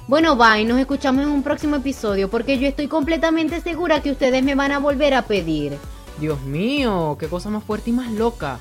Bueno, 0.09 0.37
bye, 0.37 0.65
nos 0.65 0.79
escuchamos 0.79 1.25
en 1.25 1.31
un 1.31 1.43
próximo 1.43 1.75
episodio 1.77 2.31
porque 2.31 2.61
yo 2.61 2.69
estoy 2.69 2.87
completamente 2.87 3.61
segura 3.61 4.03
que 4.03 4.13
ustedes 4.13 4.41
me 4.45 4.55
van 4.55 4.71
a 4.71 4.79
volver 4.79 5.15
a 5.15 5.23
pedir. 5.23 5.77
Dios 6.21 6.41
mío, 6.43 7.17
qué 7.19 7.27
cosa 7.27 7.51
más 7.51 7.65
fuerte 7.65 7.91
y 7.91 7.93
más 7.93 8.13
loca. 8.13 8.61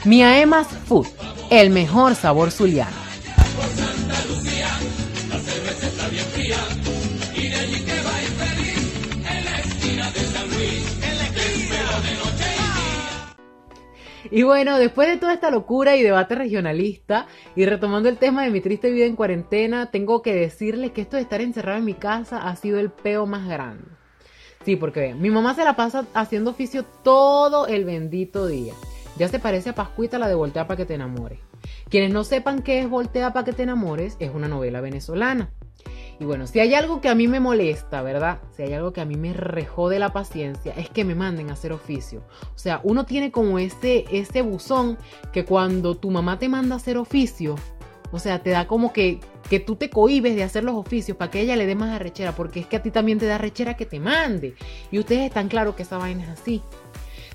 Miaemas 0.05 0.67
Food, 0.87 1.07
el 1.49 1.71
mejor 1.71 2.15
sabor 2.15 2.51
zuliano. 2.51 2.95
Y 14.31 14.43
bueno, 14.43 14.77
después 14.77 15.07
de 15.07 15.17
toda 15.17 15.33
esta 15.33 15.51
locura 15.51 15.95
y 15.95 16.03
debate 16.03 16.35
regionalista, 16.35 17.27
y 17.55 17.65
retomando 17.65 18.09
el 18.09 18.17
tema 18.17 18.43
de 18.43 18.51
mi 18.51 18.61
triste 18.61 18.91
vida 18.91 19.05
en 19.05 19.15
cuarentena, 19.15 19.91
tengo 19.91 20.21
que 20.21 20.33
decirles 20.33 20.91
que 20.91 21.01
esto 21.01 21.15
de 21.15 21.23
estar 21.23 21.41
encerrado 21.41 21.77
en 21.77 21.85
mi 21.85 21.93
casa 21.93 22.47
ha 22.47 22.55
sido 22.55 22.79
el 22.79 22.89
peo 22.89 23.25
más 23.25 23.47
grande. 23.47 23.85
Sí, 24.65 24.75
porque 24.75 25.13
mi 25.13 25.29
mamá 25.29 25.53
se 25.53 25.63
la 25.63 25.75
pasa 25.75 26.05
haciendo 26.13 26.51
oficio 26.51 26.83
todo 27.03 27.67
el 27.67 27.85
bendito 27.85 28.47
día. 28.47 28.73
Ya 29.17 29.27
se 29.27 29.39
parece 29.39 29.69
a 29.69 29.75
Pascuita 29.75 30.19
la 30.19 30.27
de 30.27 30.35
Voltea 30.35 30.67
para 30.67 30.77
que 30.77 30.85
te 30.85 30.93
enamores. 30.93 31.39
Quienes 31.89 32.11
no 32.11 32.23
sepan 32.23 32.61
qué 32.61 32.79
es 32.79 32.89
Voltea 32.89 33.33
para 33.33 33.45
que 33.45 33.53
te 33.53 33.63
enamores, 33.63 34.17
es 34.19 34.29
una 34.33 34.47
novela 34.47 34.81
venezolana. 34.81 35.51
Y 36.19 36.25
bueno, 36.25 36.47
si 36.47 36.59
hay 36.59 36.73
algo 36.73 36.99
que 36.99 37.09
a 37.09 37.15
mí 37.15 37.27
me 37.27 37.39
molesta, 37.39 38.01
¿verdad? 38.01 38.39
Si 38.55 38.63
hay 38.63 38.73
algo 38.73 38.91
que 38.91 39.01
a 39.01 39.05
mí 39.05 39.15
me 39.15 39.33
de 39.33 39.99
la 39.99 40.11
paciencia, 40.11 40.73
es 40.75 40.89
que 40.89 41.05
me 41.05 41.13
manden 41.13 41.49
a 41.49 41.53
hacer 41.53 41.71
oficio. 41.71 42.23
O 42.55 42.57
sea, 42.57 42.81
uno 42.83 43.05
tiene 43.05 43.31
como 43.31 43.59
ese, 43.59 44.05
ese 44.11 44.41
buzón 44.41 44.97
que 45.31 45.45
cuando 45.45 45.95
tu 45.95 46.09
mamá 46.09 46.39
te 46.39 46.49
manda 46.49 46.75
a 46.75 46.77
hacer 46.77 46.97
oficio, 46.97 47.55
o 48.11 48.19
sea, 48.19 48.41
te 48.41 48.49
da 48.49 48.67
como 48.67 48.93
que, 48.93 49.19
que 49.49 49.59
tú 49.59 49.75
te 49.75 49.89
cohibes 49.89 50.35
de 50.35 50.43
hacer 50.43 50.63
los 50.63 50.75
oficios 50.75 51.17
para 51.17 51.29
que 51.29 51.41
ella 51.41 51.55
le 51.55 51.67
dé 51.67 51.75
más 51.75 51.93
arrechera, 51.93 52.31
porque 52.31 52.59
es 52.61 52.65
que 52.65 52.77
a 52.77 52.81
ti 52.81 52.89
también 52.89 53.19
te 53.19 53.27
da 53.27 53.35
arrechera 53.35 53.75
que 53.75 53.85
te 53.85 53.99
mande. 53.99 54.55
Y 54.91 54.97
ustedes 54.97 55.27
están 55.27 55.49
claros 55.49 55.75
que 55.75 55.83
esa 55.83 55.97
vaina 55.97 56.23
es 56.23 56.29
así. 56.29 56.63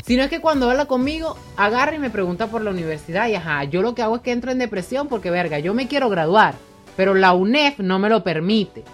Si 0.04 0.16
no 0.16 0.24
es 0.24 0.30
que 0.30 0.40
cuando 0.40 0.68
habla 0.68 0.86
conmigo, 0.86 1.36
agarra 1.56 1.94
y 1.94 2.00
me 2.00 2.10
pregunta 2.10 2.48
por 2.48 2.62
la 2.62 2.72
universidad 2.72 3.28
y 3.28 3.36
ajá, 3.36 3.62
yo 3.64 3.82
lo 3.82 3.94
que 3.94 4.02
hago 4.02 4.16
es 4.16 4.22
que 4.22 4.32
entro 4.32 4.50
en 4.50 4.58
depresión 4.58 5.06
porque 5.06 5.30
verga, 5.30 5.60
yo 5.60 5.74
me 5.74 5.86
quiero 5.86 6.08
graduar, 6.08 6.54
pero 6.96 7.14
la 7.14 7.32
UNEF 7.32 7.78
no 7.78 7.98
me 7.98 8.08
lo 8.08 8.22
permite. 8.22 8.84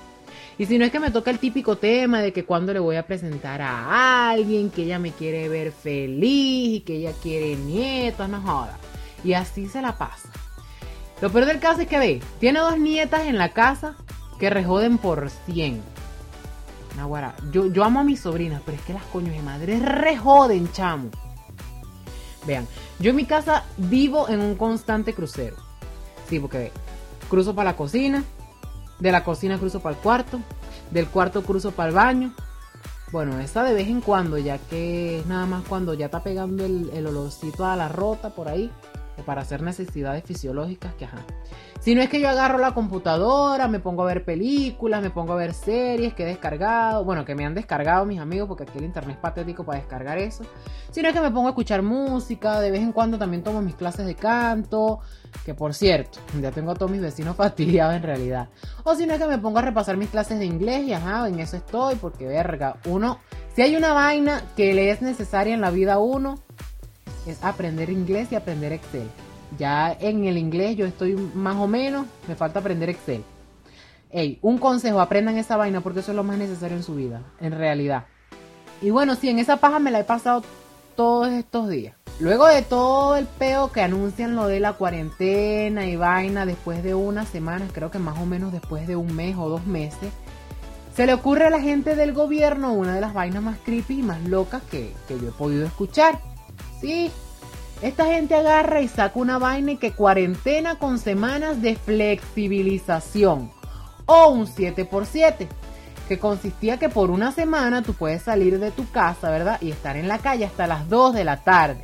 Y 0.58 0.66
si 0.66 0.76
no 0.76 0.84
es 0.84 0.90
que 0.90 0.98
me 0.98 1.12
toca 1.12 1.30
el 1.30 1.38
típico 1.38 1.76
tema 1.76 2.20
de 2.20 2.32
que 2.32 2.44
cuando 2.44 2.72
le 2.72 2.80
voy 2.80 2.96
a 2.96 3.06
presentar 3.06 3.62
a 3.62 4.30
alguien, 4.30 4.70
que 4.70 4.82
ella 4.82 4.98
me 4.98 5.12
quiere 5.12 5.48
ver 5.48 5.70
feliz 5.70 6.78
y 6.78 6.80
que 6.80 6.96
ella 6.96 7.12
quiere 7.22 7.54
nietos, 7.54 8.28
no 8.28 8.40
joda. 8.40 8.76
Y 9.22 9.34
así 9.34 9.68
se 9.68 9.80
la 9.80 9.96
pasa. 9.96 10.28
Lo 11.20 11.30
peor 11.30 11.46
del 11.46 11.60
caso 11.60 11.82
es 11.82 11.88
que 11.88 11.98
ve, 11.98 12.20
tiene 12.40 12.58
dos 12.58 12.78
nietas 12.78 13.26
en 13.26 13.38
la 13.38 13.50
casa 13.50 13.96
que 14.40 14.50
rejoden 14.50 14.98
por 14.98 15.30
100. 15.46 15.80
Naguara, 16.96 17.34
yo, 17.52 17.66
yo 17.66 17.84
amo 17.84 18.00
a 18.00 18.04
mis 18.04 18.20
sobrinas, 18.20 18.60
pero 18.64 18.76
es 18.76 18.84
que 18.84 18.92
las 18.92 19.04
coños 19.04 19.34
de 19.34 19.42
madre 19.42 19.78
rejoden, 19.78 20.70
chamo. 20.72 21.10
Vean, 22.46 22.66
yo 22.98 23.10
en 23.10 23.16
mi 23.16 23.26
casa 23.26 23.64
vivo 23.76 24.28
en 24.28 24.40
un 24.40 24.56
constante 24.56 25.14
crucero. 25.14 25.56
Sí, 26.28 26.40
porque 26.40 26.58
ve, 26.58 26.72
cruzo 27.28 27.54
para 27.54 27.70
la 27.70 27.76
cocina, 27.76 28.24
de 28.98 29.12
la 29.12 29.24
cocina 29.24 29.58
cruzo 29.58 29.80
para 29.80 29.96
el 29.96 30.02
cuarto, 30.02 30.40
del 30.90 31.06
cuarto 31.08 31.42
cruzo 31.42 31.72
para 31.72 31.90
el 31.90 31.94
baño. 31.94 32.34
Bueno, 33.12 33.38
esa 33.40 33.62
de 33.64 33.74
vez 33.74 33.88
en 33.88 34.00
cuando, 34.00 34.36
ya 34.38 34.58
que 34.58 35.20
es 35.20 35.26
nada 35.26 35.46
más 35.46 35.64
cuando 35.66 35.94
ya 35.94 36.06
está 36.06 36.22
pegando 36.22 36.64
el, 36.64 36.90
el 36.92 37.06
olorcito 37.06 37.64
a 37.64 37.76
la 37.76 37.88
rota 37.88 38.30
por 38.30 38.48
ahí 38.48 38.70
para 39.22 39.42
hacer 39.42 39.62
necesidades 39.62 40.24
fisiológicas 40.24 40.94
que 40.94 41.04
ajá. 41.04 41.24
Si 41.80 41.94
no 41.94 42.02
es 42.02 42.08
que 42.08 42.20
yo 42.20 42.28
agarro 42.28 42.58
la 42.58 42.74
computadora, 42.74 43.68
me 43.68 43.78
pongo 43.78 44.02
a 44.02 44.06
ver 44.06 44.24
películas, 44.24 45.00
me 45.00 45.10
pongo 45.10 45.32
a 45.32 45.36
ver 45.36 45.54
series 45.54 46.12
que 46.12 46.24
he 46.24 46.26
descargado, 46.26 47.04
bueno, 47.04 47.24
que 47.24 47.34
me 47.34 47.46
han 47.46 47.54
descargado 47.54 48.04
mis 48.04 48.20
amigos, 48.20 48.48
porque 48.48 48.64
aquí 48.64 48.78
el 48.78 48.84
internet 48.84 49.16
es 49.16 49.22
patético 49.22 49.64
para 49.64 49.78
descargar 49.78 50.18
eso. 50.18 50.44
Si 50.90 51.02
no 51.02 51.08
es 51.08 51.14
que 51.14 51.20
me 51.20 51.30
pongo 51.30 51.46
a 51.46 51.50
escuchar 51.50 51.82
música, 51.82 52.60
de 52.60 52.70
vez 52.70 52.82
en 52.82 52.92
cuando 52.92 53.16
también 53.16 53.42
tomo 53.42 53.62
mis 53.62 53.76
clases 53.76 54.06
de 54.06 54.16
canto, 54.16 55.00
que 55.44 55.54
por 55.54 55.72
cierto, 55.72 56.18
ya 56.40 56.50
tengo 56.50 56.72
a 56.72 56.74
todos 56.74 56.90
mis 56.90 57.00
vecinos 57.00 57.36
fastidiados 57.36 57.94
en 57.94 58.02
realidad. 58.02 58.48
O 58.84 58.94
si 58.94 59.06
no 59.06 59.14
es 59.14 59.20
que 59.20 59.28
me 59.28 59.38
pongo 59.38 59.58
a 59.58 59.62
repasar 59.62 59.96
mis 59.96 60.10
clases 60.10 60.38
de 60.38 60.46
inglés 60.46 60.84
y 60.84 60.92
ajá, 60.92 61.28
en 61.28 61.38
eso 61.38 61.56
estoy, 61.56 61.94
porque 61.96 62.26
verga, 62.26 62.76
uno, 62.86 63.18
si 63.54 63.62
hay 63.62 63.76
una 63.76 63.92
vaina 63.92 64.42
que 64.56 64.74
le 64.74 64.90
es 64.90 65.00
necesaria 65.00 65.54
en 65.54 65.60
la 65.60 65.70
vida 65.70 65.94
a 65.94 65.98
uno, 65.98 66.36
es 67.32 67.42
aprender 67.42 67.90
inglés 67.90 68.28
y 68.30 68.34
aprender 68.34 68.72
Excel. 68.72 69.08
Ya 69.58 69.92
en 69.92 70.24
el 70.24 70.36
inglés 70.36 70.76
yo 70.76 70.86
estoy 70.86 71.14
más 71.16 71.56
o 71.56 71.66
menos, 71.66 72.06
me 72.26 72.34
falta 72.34 72.60
aprender 72.60 72.90
Excel. 72.90 73.24
Ey, 74.10 74.38
un 74.42 74.58
consejo, 74.58 75.00
aprendan 75.00 75.36
esa 75.36 75.56
vaina 75.56 75.80
porque 75.80 76.00
eso 76.00 76.12
es 76.12 76.16
lo 76.16 76.24
más 76.24 76.38
necesario 76.38 76.76
en 76.76 76.82
su 76.82 76.94
vida, 76.94 77.22
en 77.40 77.52
realidad. 77.52 78.06
Y 78.80 78.90
bueno, 78.90 79.14
sí, 79.14 79.28
en 79.28 79.38
esa 79.38 79.58
paja 79.58 79.78
me 79.78 79.90
la 79.90 80.00
he 80.00 80.04
pasado 80.04 80.42
todos 80.96 81.28
estos 81.28 81.68
días. 81.68 81.94
Luego 82.20 82.48
de 82.48 82.62
todo 82.62 83.16
el 83.16 83.26
peo 83.26 83.70
que 83.70 83.80
anuncian 83.80 84.34
lo 84.34 84.48
de 84.48 84.58
la 84.58 84.72
cuarentena 84.72 85.86
y 85.86 85.94
vaina 85.96 86.46
después 86.46 86.82
de 86.82 86.94
unas 86.94 87.28
semanas, 87.28 87.70
creo 87.72 87.90
que 87.90 88.00
más 88.00 88.18
o 88.18 88.26
menos 88.26 88.52
después 88.52 88.88
de 88.88 88.96
un 88.96 89.14
mes 89.14 89.36
o 89.38 89.48
dos 89.48 89.66
meses, 89.66 90.12
se 90.96 91.06
le 91.06 91.14
ocurre 91.14 91.46
a 91.46 91.50
la 91.50 91.60
gente 91.60 91.94
del 91.94 92.12
gobierno 92.12 92.72
una 92.72 92.94
de 92.96 93.00
las 93.00 93.14
vainas 93.14 93.40
más 93.40 93.58
creepy 93.64 94.00
y 94.00 94.02
más 94.02 94.20
locas 94.24 94.62
que, 94.68 94.92
que 95.06 95.20
yo 95.20 95.28
he 95.28 95.32
podido 95.32 95.64
escuchar. 95.64 96.18
Sí, 96.80 97.10
esta 97.82 98.06
gente 98.06 98.34
agarra 98.34 98.80
y 98.80 98.88
saca 98.88 99.18
una 99.18 99.38
vaina 99.38 99.72
y 99.72 99.76
que 99.76 99.92
cuarentena 99.92 100.76
con 100.76 100.98
semanas 100.98 101.60
de 101.62 101.76
flexibilización 101.76 103.50
o 104.06 104.28
un 104.28 104.46
7x7 104.46 105.48
que 106.08 106.18
consistía 106.18 106.78
que 106.78 106.88
por 106.88 107.10
una 107.10 107.32
semana 107.32 107.82
tú 107.82 107.92
puedes 107.94 108.22
salir 108.22 108.58
de 108.58 108.70
tu 108.70 108.90
casa, 108.90 109.30
¿verdad? 109.30 109.58
Y 109.60 109.70
estar 109.70 109.96
en 109.96 110.08
la 110.08 110.18
calle 110.18 110.46
hasta 110.46 110.66
las 110.66 110.88
2 110.88 111.14
de 111.14 111.24
la 111.24 111.44
tarde. 111.44 111.82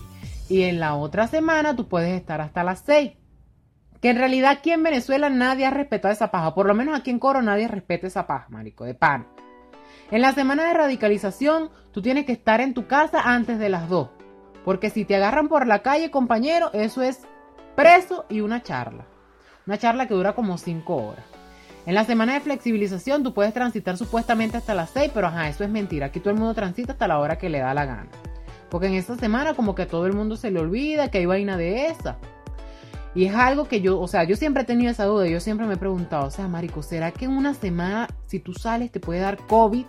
Y 0.49 0.63
en 0.63 0.81
la 0.81 0.95
otra 0.95 1.27
semana 1.27 1.77
tú 1.77 1.89
puedes 1.89 2.13
estar 2.19 2.41
hasta 2.41 2.65
las 2.65 2.81
6. 2.87 3.13
Que 4.01 4.11
en 4.11 4.17
realidad 4.17 4.53
aquí 4.53 4.71
en 4.71 4.83
Venezuela 4.83 5.29
nadie 5.29 5.67
ha 5.67 5.71
respetado 5.71 6.13
esa 6.13 6.31
paja. 6.31 6.55
Por 6.55 6.67
lo 6.67 6.75
menos 6.75 6.99
aquí 6.99 7.11
en 7.11 7.19
Coro 7.19 7.43
nadie 7.43 7.69
respeta 7.69 8.07
esa 8.07 8.27
paja, 8.27 8.47
marico, 8.49 8.85
de 8.85 8.95
pan. 8.95 9.27
En 10.11 10.23
la 10.23 10.33
semana 10.33 10.65
de 10.65 10.75
radicalización 10.75 11.71
tú 11.93 12.01
tienes 12.01 12.25
que 12.25 12.33
estar 12.33 12.61
en 12.61 12.73
tu 12.73 12.87
casa 12.87 13.21
antes 13.25 13.59
de 13.59 13.69
las 13.69 13.89
2. 13.89 14.09
Porque 14.65 14.91
si 14.91 15.05
te 15.05 15.17
agarran 15.17 15.49
por 15.49 15.67
la 15.67 15.81
calle, 15.83 16.11
compañero, 16.11 16.71
eso 16.73 17.03
es 17.03 17.21
preso 17.77 18.25
y 18.29 18.41
una 18.41 18.63
charla. 18.63 19.07
Una 19.67 19.79
charla 19.79 20.09
que 20.09 20.15
dura 20.15 20.35
como 20.35 20.59
5 20.59 20.95
horas. 20.95 21.25
En 21.87 21.95
la 21.95 22.05
semana 22.05 22.35
de 22.35 22.41
flexibilización 22.41 23.23
tú 23.23 23.35
puedes 23.35 23.53
transitar 23.53 23.99
supuestamente 23.99 24.57
hasta 24.57 24.75
las 24.75 24.91
6, 24.91 25.11
pero 25.13 25.27
ajá, 25.27 25.49
eso 25.49 25.65
es 25.65 25.71
mentira. 25.71 26.07
Aquí 26.07 26.21
todo 26.21 26.31
el 26.31 26.39
mundo 26.39 26.55
transita 26.55 26.93
hasta 26.93 27.09
la 27.09 27.19
hora 27.19 27.37
que 27.37 27.51
le 27.51 27.59
da 27.59 27.75
la 27.75 27.85
gana. 27.85 28.09
Porque 28.71 28.87
en 28.87 28.95
esta 28.95 29.17
semana 29.17 29.55
como 29.55 29.75
que 29.75 29.85
todo 29.85 30.07
el 30.07 30.15
mundo 30.15 30.37
se 30.37 30.51
le 30.51 30.61
olvida 30.61 31.11
que 31.11 31.19
hay 31.19 31.27
vaina 31.27 31.59
de 31.59 31.87
esa. 31.87 32.17
Y 33.15 33.27
es 33.27 33.35
algo 33.35 33.69
que 33.69 33.81
yo, 33.81 34.01
o 34.01 34.09
sea, 34.09 34.25
yo 34.25 34.35
siempre 34.35 34.63
he 34.63 34.67
tenido 34.67 34.91
esa 34.91 35.05
duda. 35.05 35.27
Yo 35.27 35.41
siempre 35.41 35.67
me 35.67 35.75
he 35.75 35.77
preguntado, 35.77 36.27
o 36.27 36.31
sea, 36.31 36.49
Marico, 36.49 36.83
¿será 36.83 37.13
que 37.13 37.27
en 37.27 37.33
una 37.33 37.55
semana 37.55 38.09
si 38.27 38.41
tú 38.41 38.55
sales 38.55 38.91
te 38.91 38.99
puede 38.99 39.21
dar 39.21 39.37
COVID 39.47 39.85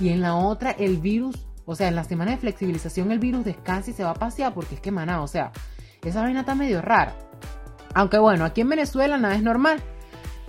y 0.00 0.08
en 0.08 0.20
la 0.20 0.36
otra 0.36 0.70
el 0.70 0.98
virus 0.98 1.46
o 1.66 1.74
sea, 1.74 1.88
en 1.88 1.96
la 1.96 2.04
semana 2.04 2.32
de 2.32 2.36
flexibilización 2.38 3.10
el 3.10 3.18
virus 3.18 3.44
descansa 3.44 3.90
y 3.90 3.94
se 3.94 4.04
va 4.04 4.10
a 4.10 4.14
pasear 4.14 4.52
porque 4.54 4.74
es 4.74 4.80
que, 4.80 4.90
o 4.90 5.28
sea, 5.28 5.52
esa 6.02 6.22
vaina 6.22 6.40
está 6.40 6.54
medio 6.54 6.82
rara. 6.82 7.14
Aunque 7.94 8.18
bueno, 8.18 8.44
aquí 8.44 8.60
en 8.60 8.68
Venezuela 8.68 9.16
nada 9.18 9.36
es 9.36 9.42
normal. 9.42 9.80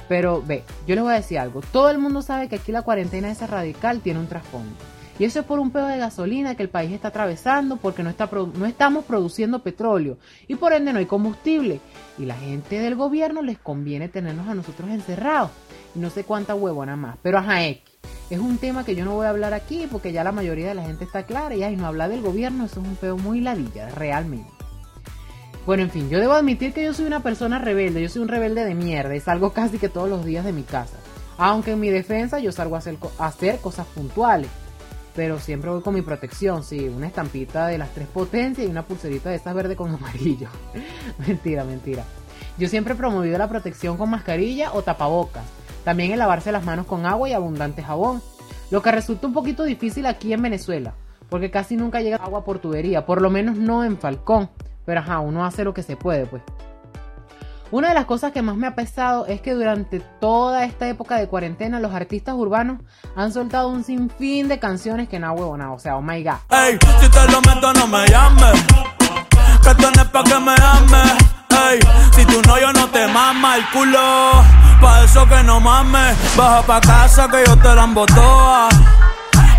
Pero 0.07 0.43
ve, 0.45 0.63
yo 0.85 0.95
les 0.95 1.03
voy 1.03 1.13
a 1.13 1.17
decir 1.17 1.39
algo. 1.39 1.61
Todo 1.61 1.89
el 1.89 1.97
mundo 1.97 2.21
sabe 2.21 2.47
que 2.47 2.57
aquí 2.57 2.71
la 2.71 2.83
cuarentena 2.83 3.31
esa 3.31 3.47
radical 3.47 4.01
tiene 4.01 4.19
un 4.19 4.27
trasfondo. 4.27 4.75
Y 5.17 5.23
eso 5.23 5.39
es 5.39 5.45
por 5.45 5.59
un 5.59 5.71
pedo 5.71 5.87
de 5.87 5.97
gasolina 5.97 6.55
que 6.55 6.63
el 6.63 6.69
país 6.69 6.91
está 6.91 7.07
atravesando 7.07 7.77
porque 7.77 8.03
no, 8.03 8.09
está, 8.09 8.29
no 8.31 8.65
estamos 8.65 9.05
produciendo 9.05 9.63
petróleo 9.63 10.17
y 10.47 10.55
por 10.55 10.73
ende 10.73 10.91
no 10.91 10.99
hay 10.99 11.05
combustible. 11.05 11.79
Y 12.17 12.25
la 12.25 12.35
gente 12.35 12.79
del 12.79 12.95
gobierno 12.95 13.41
les 13.41 13.57
conviene 13.57 14.09
tenernos 14.09 14.47
a 14.47 14.55
nosotros 14.55 14.89
encerrados. 14.89 15.51
y 15.95 15.99
no 15.99 16.09
sé 16.09 16.25
cuánta 16.25 16.53
huevona 16.53 16.97
más. 16.97 17.17
Pero 17.21 17.37
ajá, 17.37 17.65
X. 17.65 17.94
Es 18.29 18.39
un 18.39 18.57
tema 18.57 18.83
que 18.83 18.95
yo 18.95 19.05
no 19.05 19.13
voy 19.13 19.25
a 19.25 19.29
hablar 19.29 19.53
aquí 19.53 19.87
porque 19.91 20.11
ya 20.11 20.23
la 20.23 20.31
mayoría 20.31 20.67
de 20.67 20.75
la 20.75 20.83
gente 20.83 21.03
está 21.03 21.23
clara 21.23 21.55
y 21.55 21.63
ay, 21.63 21.75
no 21.75 21.85
habla 21.85 22.07
del 22.07 22.21
gobierno, 22.21 22.65
eso 22.65 22.81
es 22.81 22.87
un 22.87 22.97
feo 22.97 23.17
muy 23.17 23.41
ladilla, 23.41 23.89
realmente. 23.89 24.49
Bueno, 25.65 25.81
en 25.81 25.89
fin, 25.89 26.09
yo 26.09 26.19
debo 26.19 26.33
admitir 26.33 26.73
que 26.73 26.83
yo 26.83 26.93
soy 26.93 27.05
una 27.05 27.21
persona 27.21 27.57
rebelde, 27.57 28.01
yo 28.01 28.09
soy 28.09 28.21
un 28.21 28.27
rebelde 28.27 28.63
de 28.65 28.75
mierda 28.75 29.15
y 29.15 29.19
salgo 29.19 29.51
casi 29.51 29.79
que 29.79 29.89
todos 29.89 30.07
los 30.07 30.23
días 30.23 30.45
de 30.45 30.53
mi 30.53 30.61
casa. 30.61 30.97
Aunque 31.37 31.71
en 31.71 31.79
mi 31.79 31.89
defensa 31.89 32.39
yo 32.39 32.51
salgo 32.51 32.75
a 32.75 33.25
hacer, 33.27 33.59
cosas 33.59 33.87
puntuales. 33.87 34.49
Pero 35.15 35.39
siempre 35.39 35.69
voy 35.69 35.81
con 35.81 35.93
mi 35.93 36.01
protección, 36.01 36.63
sí, 36.63 36.87
una 36.89 37.07
estampita 37.07 37.67
de 37.67 37.77
las 37.77 37.93
tres 37.93 38.07
potencias 38.07 38.67
y 38.67 38.69
una 38.69 38.83
pulserita 38.83 39.29
de 39.29 39.37
esas 39.37 39.55
verde 39.55 39.75
con 39.75 39.91
amarillo. 39.95 40.49
mentira, 41.25 41.63
mentira. 41.63 42.03
Yo 42.57 42.69
siempre 42.69 42.93
he 42.93 42.97
promovido 42.97 43.37
la 43.37 43.49
protección 43.49 43.97
con 43.97 44.09
mascarilla 44.09 44.71
o 44.73 44.83
tapabocas. 44.83 45.45
También 45.85 46.11
el 46.11 46.19
lavarse 46.19 46.51
las 46.51 46.65
manos 46.65 46.87
con 46.87 47.05
agua 47.05 47.29
y 47.29 47.33
abundante 47.33 47.83
jabón. 47.83 48.21
Lo 48.71 48.81
que 48.81 48.91
resulta 48.91 49.27
un 49.27 49.33
poquito 49.33 49.63
difícil 49.63 50.07
aquí 50.07 50.33
en 50.33 50.41
Venezuela, 50.41 50.95
porque 51.29 51.51
casi 51.51 51.77
nunca 51.77 52.01
llega 52.01 52.17
agua 52.17 52.43
por 52.43 52.59
tubería, 52.59 53.05
por 53.05 53.21
lo 53.21 53.29
menos 53.29 53.55
no 53.55 53.83
en 53.83 53.97
Falcón. 53.97 54.49
Pero 54.85 54.99
ajá, 54.99 55.19
uno 55.19 55.45
hace 55.45 55.63
lo 55.63 55.73
que 55.73 55.83
se 55.83 55.95
puede, 55.95 56.25
pues. 56.25 56.41
Una 57.71 57.89
de 57.89 57.93
las 57.95 58.05
cosas 58.05 58.31
que 58.31 58.41
más 58.41 58.55
me 58.55 58.67
ha 58.67 58.75
pesado 58.75 59.25
es 59.25 59.41
que 59.41 59.53
durante 59.53 59.99
toda 59.99 60.65
esta 60.65 60.87
época 60.87 61.17
de 61.17 61.27
cuarentena 61.27 61.79
los 61.79 61.93
artistas 61.93 62.35
urbanos 62.35 62.79
han 63.15 63.31
soltado 63.31 63.69
un 63.69 63.83
sinfín 63.83 64.47
de 64.47 64.59
canciones 64.59 65.09
que 65.09 65.19
no 65.19 65.33
huevona, 65.33 65.73
o 65.73 65.79
sea, 65.79 65.97
oh 65.97 66.01
my 66.01 66.23
god. 66.23 66.35
Ey, 66.49 66.77
si 67.01 67.09
te 67.09 67.31
lo 67.31 67.41
meto 67.41 67.73
no 67.73 67.87
me 67.87 68.07
llames, 68.07 68.63
que 69.63 70.05
pa' 70.11 70.23
que 70.23 70.39
me 70.39 70.53
ames. 70.61 71.13
Ey, 71.49 71.79
si 72.13 72.25
tú 72.25 72.41
no 72.47 72.59
yo 72.59 72.71
no 72.71 72.87
te 72.89 73.07
mama 73.07 73.55
el 73.57 73.63
culo, 73.71 74.43
pa' 74.79 75.03
eso 75.03 75.27
que 75.27 75.43
no 75.43 75.59
mames. 75.59 76.15
Baja 76.35 76.61
pa' 76.61 76.81
casa 76.81 77.27
que 77.29 77.43
yo 77.45 77.57
te 77.57 77.75
la 77.75 77.83
embotoa. 77.83 78.69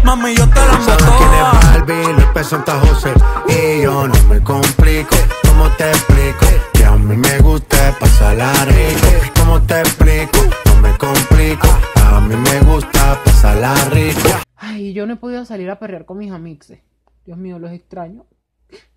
Mami, 0.04 0.34
yo 0.36 0.48
te 0.48 0.60
la 0.60 0.80
Sabes 0.82 1.04
quién 1.18 1.32
es 1.32 1.40
embotoa. 1.40 1.60
Barbie, 1.72 2.12
López 2.20 2.46
Santa 2.46 2.80
José 2.80 3.12
Y 3.48 3.82
yo 3.82 4.06
no 4.06 4.22
me 4.28 4.40
complico 4.40 5.16
¿Cómo 5.48 5.68
te 5.70 5.88
explico? 5.90 6.46
Que 6.74 6.84
a 6.84 6.92
mí 6.92 7.16
me 7.16 7.38
gusta 7.38 7.96
pasarla 7.98 8.52
rico 8.66 9.32
¿Cómo 9.36 9.60
te 9.62 9.80
explico? 9.80 10.38
No 10.66 10.80
me 10.80 10.96
complico 10.96 11.66
A 11.96 12.20
mí 12.20 12.36
me 12.36 12.60
gusta 12.60 13.18
pasarla 13.24 13.74
rico 13.90 14.28
Ay, 14.56 14.92
yo 14.92 15.06
no 15.06 15.14
he 15.14 15.16
podido 15.16 15.44
salir 15.44 15.70
a 15.70 15.78
perrear 15.78 16.04
con 16.04 16.18
mis 16.18 16.30
amixes. 16.32 16.80
Dios 17.24 17.38
mío, 17.38 17.58
los 17.58 17.72
extraño. 17.72 18.26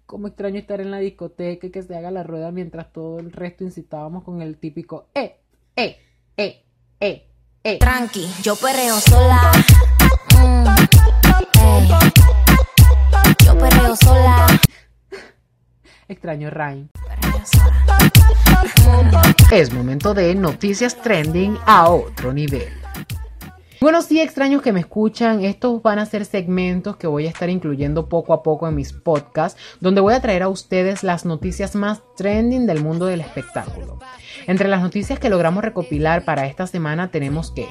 Cómo 0.06 0.28
extraño 0.28 0.58
estar 0.60 0.82
en 0.82 0.92
la 0.92 0.98
discoteca 0.98 1.68
y 1.68 1.70
que 1.70 1.84
se 1.84 1.96
haga 1.96 2.12
la 2.12 2.24
rueda 2.24 2.52
mientras 2.52 2.92
todo 2.92 3.20
el 3.20 3.32
resto 3.32 3.64
incitábamos 3.64 4.24
con 4.24 4.42
el 4.42 4.58
típico 4.58 5.08
eh, 5.16 5.40
eh, 5.76 5.98
eh, 6.40 6.64
eh, 7.02 7.28
eh. 7.64 7.78
Tranqui, 7.80 8.32
yo 8.42 8.56
perreo 8.56 9.00
sola. 9.02 9.52
Mm, 10.38 10.68
ey. 11.60 11.90
Yo 13.46 13.58
perreo 13.58 13.96
sola. 13.96 14.48
Extraño 16.08 16.50
Rain. 16.50 16.90
Es 19.52 19.74
momento 19.74 20.14
de 20.14 20.34
noticias 20.34 20.96
trending 21.02 21.58
a 21.66 21.90
otro 21.90 22.32
nivel. 22.32 22.79
Bueno, 23.82 24.02
sí, 24.02 24.20
extraños 24.20 24.62
que 24.62 24.74
me 24.74 24.82
escuchan, 24.82 25.46
estos 25.46 25.82
van 25.82 26.00
a 26.00 26.06
ser 26.06 26.26
segmentos 26.26 26.98
que 26.98 27.08
voy 27.08 27.28
a 27.28 27.30
estar 27.30 27.50
incluyendo 27.50 28.10
poco 28.10 28.34
a 28.34 28.44
poco 28.44 28.68
en 28.68 28.76
mis 28.76 28.92
podcasts, 28.92 29.58
donde 29.80 30.02
voy 30.02 30.14
a 30.14 30.20
traer 30.20 30.44
a 30.44 30.50
ustedes 30.50 31.02
las 31.02 31.24
noticias 31.24 31.76
más 31.76 32.02
trending 32.18 32.68
del 32.68 32.84
mundo 32.84 33.06
del 33.06 33.22
espectáculo. 33.22 33.98
Entre 34.48 34.68
las 34.68 34.82
noticias 34.82 35.18
que 35.18 35.30
logramos 35.30 35.64
recopilar 35.64 36.26
para 36.26 36.46
esta 36.46 36.68
semana 36.68 37.10
tenemos 37.10 37.52
que 37.52 37.70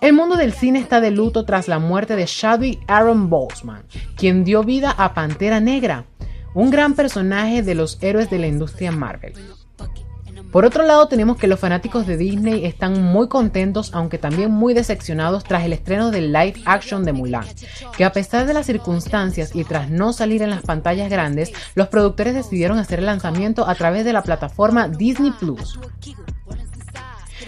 el 0.00 0.12
mundo 0.12 0.36
del 0.36 0.52
cine 0.52 0.78
está 0.78 1.00
de 1.00 1.10
luto 1.10 1.44
tras 1.44 1.66
la 1.66 1.80
muerte 1.80 2.14
de 2.14 2.26
Chadwick 2.26 2.80
Aaron 2.86 3.28
Boseman, 3.28 3.82
quien 4.16 4.44
dio 4.44 4.62
vida 4.62 4.94
a 4.96 5.14
Pantera 5.14 5.58
Negra, 5.58 6.04
un 6.54 6.70
gran 6.70 6.94
personaje 6.94 7.64
de 7.64 7.74
los 7.74 7.98
héroes 8.02 8.30
de 8.30 8.38
la 8.38 8.46
industria 8.46 8.92
Marvel. 8.92 9.34
Por 10.50 10.64
otro 10.64 10.82
lado, 10.82 11.06
tenemos 11.06 11.36
que 11.36 11.46
los 11.46 11.60
fanáticos 11.60 12.06
de 12.06 12.16
Disney 12.16 12.64
están 12.64 13.00
muy 13.02 13.28
contentos, 13.28 13.90
aunque 13.94 14.18
también 14.18 14.50
muy 14.50 14.74
decepcionados 14.74 15.44
tras 15.44 15.64
el 15.64 15.72
estreno 15.72 16.10
del 16.10 16.32
live 16.32 16.60
action 16.64 17.04
de 17.04 17.12
Mulan, 17.12 17.46
que 17.96 18.04
a 18.04 18.12
pesar 18.12 18.46
de 18.46 18.54
las 18.54 18.66
circunstancias 18.66 19.54
y 19.54 19.62
tras 19.62 19.90
no 19.90 20.12
salir 20.12 20.42
en 20.42 20.50
las 20.50 20.62
pantallas 20.62 21.08
grandes, 21.08 21.52
los 21.76 21.86
productores 21.86 22.34
decidieron 22.34 22.78
hacer 22.78 22.98
el 22.98 23.06
lanzamiento 23.06 23.68
a 23.68 23.76
través 23.76 24.04
de 24.04 24.12
la 24.12 24.22
plataforma 24.22 24.88
Disney 24.88 25.30
Plus. 25.30 25.78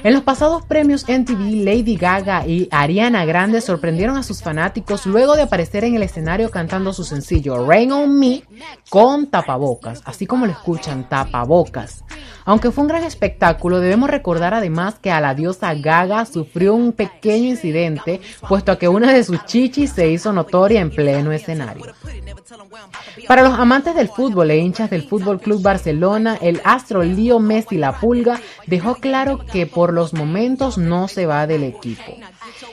En 0.04 0.14
los 0.14 0.22
pasados 0.22 0.64
premios 0.66 1.04
MTV, 1.08 1.64
Lady 1.64 1.96
Gaga 1.96 2.46
y 2.46 2.66
Ariana 2.72 3.24
Grande 3.24 3.60
sorprendieron 3.60 4.16
a 4.16 4.24
sus 4.24 4.42
fanáticos 4.42 5.06
luego 5.06 5.36
de 5.36 5.42
aparecer 5.42 5.84
en 5.84 5.94
el 5.94 6.02
escenario 6.02 6.50
cantando 6.50 6.92
su 6.92 7.04
sencillo 7.04 7.64
Rain 7.66 7.92
on 7.92 8.18
Me 8.18 8.42
con 8.90 9.28
tapabocas, 9.28 10.02
así 10.04 10.26
como 10.26 10.46
lo 10.46 10.52
escuchan, 10.52 11.08
tapabocas. 11.08 12.04
Aunque 12.44 12.70
fue 12.70 12.83
un 12.83 12.88
gran 12.88 13.05
espectáculo, 13.05 13.81
debemos 13.81 14.11
recordar 14.11 14.55
además 14.55 14.96
que 15.00 15.11
a 15.11 15.20
la 15.20 15.35
diosa 15.35 15.74
Gaga 15.74 16.24
sufrió 16.24 16.74
un 16.74 16.92
pequeño 16.92 17.48
incidente, 17.48 18.20
puesto 18.48 18.72
a 18.72 18.78
que 18.78 18.88
una 18.88 19.12
de 19.12 19.24
sus 19.24 19.44
chichis 19.46 19.92
se 19.92 20.09
hizo 20.11 20.33
notoria 20.33 20.81
en 20.81 20.90
pleno 20.90 21.33
escenario. 21.33 21.94
Para 23.28 23.42
los 23.42 23.55
amantes 23.59 23.94
del 23.94 24.09
fútbol 24.09 24.50
e 24.50 24.59
hinchas 24.59 24.90
del 24.90 25.09
Fútbol 25.09 25.40
Club 25.40 25.62
Barcelona, 25.62 26.38
el 26.40 26.61
astro 26.64 27.02
Leo 27.02 27.38
Messi 27.38 27.76
La 27.76 27.98
Pulga 27.98 28.40
dejó 28.66 28.96
claro 28.96 29.38
que 29.38 29.66
por 29.66 29.92
los 29.92 30.12
momentos 30.12 30.78
no 30.78 31.09
se 31.09 31.26
va 31.26 31.46
del 31.46 31.64
equipo. 31.64 32.16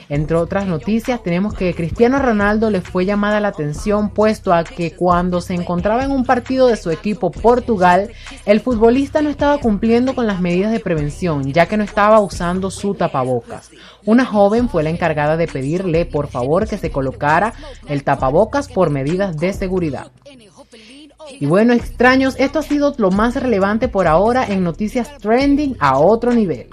Entre 0.08 0.36
otras 0.36 0.66
noticias, 0.66 1.22
tenemos 1.22 1.54
que 1.54 1.74
Cristiano 1.74 2.18
Ronaldo 2.18 2.70
le 2.70 2.80
fue 2.80 3.04
llamada 3.04 3.40
la 3.40 3.48
atención 3.48 4.10
puesto 4.10 4.52
a 4.52 4.64
que 4.64 4.92
cuando 4.92 5.40
se 5.40 5.54
encontraba 5.54 6.04
en 6.04 6.10
un 6.10 6.24
partido 6.24 6.66
de 6.66 6.76
su 6.76 6.90
equipo 6.90 7.30
Portugal, 7.30 8.10
el 8.44 8.60
futbolista 8.60 9.22
no 9.22 9.30
estaba 9.30 9.58
cumpliendo 9.58 10.14
con 10.14 10.26
las 10.26 10.40
medidas 10.40 10.72
de 10.72 10.80
prevención, 10.80 11.52
ya 11.52 11.66
que 11.66 11.76
no 11.76 11.84
estaba 11.84 12.20
usando 12.20 12.70
su 12.70 12.94
tapabocas. 12.94 13.70
Una 14.04 14.24
joven 14.24 14.68
fue 14.68 14.82
la 14.82 14.90
encargada 14.90 15.36
de 15.36 15.46
pedirle 15.46 16.06
por 16.06 16.28
favor 16.28 16.68
que 16.68 16.78
se 16.78 16.90
colocara 16.90 17.54
el 17.88 18.04
tapabocas 18.04 18.68
por 18.68 18.90
medidas 18.90 19.36
de 19.36 19.52
seguridad. 19.52 20.10
Y 21.38 21.46
bueno, 21.46 21.72
extraños, 21.72 22.34
esto 22.38 22.58
ha 22.58 22.62
sido 22.62 22.94
lo 22.98 23.10
más 23.10 23.36
relevante 23.36 23.88
por 23.88 24.06
ahora 24.06 24.46
en 24.46 24.64
noticias 24.64 25.16
trending 25.18 25.76
a 25.78 25.98
otro 25.98 26.32
nivel. 26.32 26.68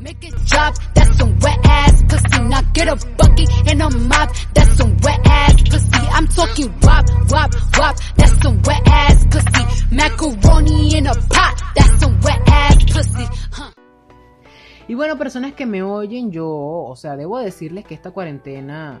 Make 0.00 0.24
it 0.24 0.34
drop. 0.46 0.74
That's 0.94 1.16
some 1.18 1.38
wet 1.38 1.58
ass 1.64 2.02
pussy. 2.08 2.42
Now 2.42 2.62
get 2.72 2.88
a 2.88 2.96
bucket 3.16 3.48
and 3.68 3.82
a 3.82 3.90
mop. 3.90 4.30
That's 4.54 4.76
some 4.76 4.96
wet 5.02 5.20
ass 5.24 5.62
pussy. 5.62 6.06
I'm 6.12 6.28
talking 6.28 6.74
wop, 6.82 7.04
wop, 7.30 7.54
wop. 7.78 7.96
That's 8.16 8.40
some 8.42 8.60
wet 8.62 8.82
ass 8.86 9.26
pussy. 9.26 9.94
Macaroni 9.94 10.96
in 10.96 11.06
a 11.06 11.14
pot. 11.14 11.62
That's 11.74 12.00
some 12.00 12.20
wet 12.20 12.40
ass 12.46 12.84
pussy. 12.84 13.26
Huh. 13.52 13.72
Y 14.88 14.94
bueno, 14.94 15.18
personas 15.18 15.54
que 15.54 15.66
me 15.66 15.82
oyen, 15.82 16.30
yo, 16.30 16.46
o 16.48 16.94
sea, 16.96 17.16
debo 17.16 17.40
decirles 17.40 17.84
que 17.84 17.94
esta 17.94 18.12
cuarentena, 18.12 19.00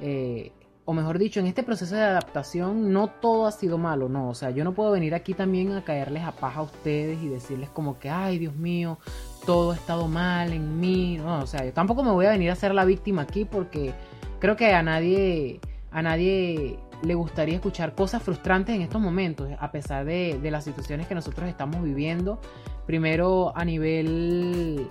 eh, 0.00 0.52
o 0.90 0.94
mejor 0.94 1.18
dicho, 1.18 1.38
en 1.38 1.46
este 1.46 1.62
proceso 1.62 1.96
de 1.96 2.00
adaptación, 2.00 2.94
no 2.94 3.08
todo 3.08 3.46
ha 3.46 3.52
sido 3.52 3.76
malo, 3.76 4.08
no. 4.08 4.30
O 4.30 4.34
sea, 4.34 4.52
yo 4.52 4.64
no 4.64 4.72
puedo 4.72 4.90
venir 4.90 5.14
aquí 5.14 5.34
también 5.34 5.72
a 5.72 5.84
caerles 5.84 6.24
a 6.24 6.32
paja 6.32 6.60
a 6.60 6.62
ustedes 6.62 7.22
y 7.22 7.28
decirles 7.28 7.68
como 7.68 7.98
que, 7.98 8.08
ay, 8.08 8.38
Dios 8.38 8.54
mío, 8.54 8.98
todo 9.44 9.72
ha 9.72 9.74
estado 9.74 10.08
mal 10.08 10.50
en 10.50 10.80
mí. 10.80 11.18
No, 11.18 11.40
o 11.40 11.46
sea, 11.46 11.62
yo 11.62 11.74
tampoco 11.74 12.02
me 12.02 12.10
voy 12.10 12.24
a 12.24 12.30
venir 12.30 12.50
a 12.50 12.54
ser 12.54 12.72
la 12.72 12.86
víctima 12.86 13.20
aquí 13.20 13.44
porque 13.44 13.92
creo 14.38 14.56
que 14.56 14.72
a 14.72 14.82
nadie, 14.82 15.60
a 15.90 16.00
nadie 16.00 16.78
le 17.02 17.14
gustaría 17.14 17.56
escuchar 17.56 17.94
cosas 17.94 18.22
frustrantes 18.22 18.74
en 18.74 18.80
estos 18.80 19.02
momentos, 19.02 19.46
a 19.60 19.70
pesar 19.70 20.06
de, 20.06 20.38
de 20.40 20.50
las 20.50 20.64
situaciones 20.64 21.06
que 21.06 21.14
nosotros 21.14 21.50
estamos 21.50 21.82
viviendo. 21.82 22.40
Primero 22.86 23.52
a 23.54 23.62
nivel 23.62 24.88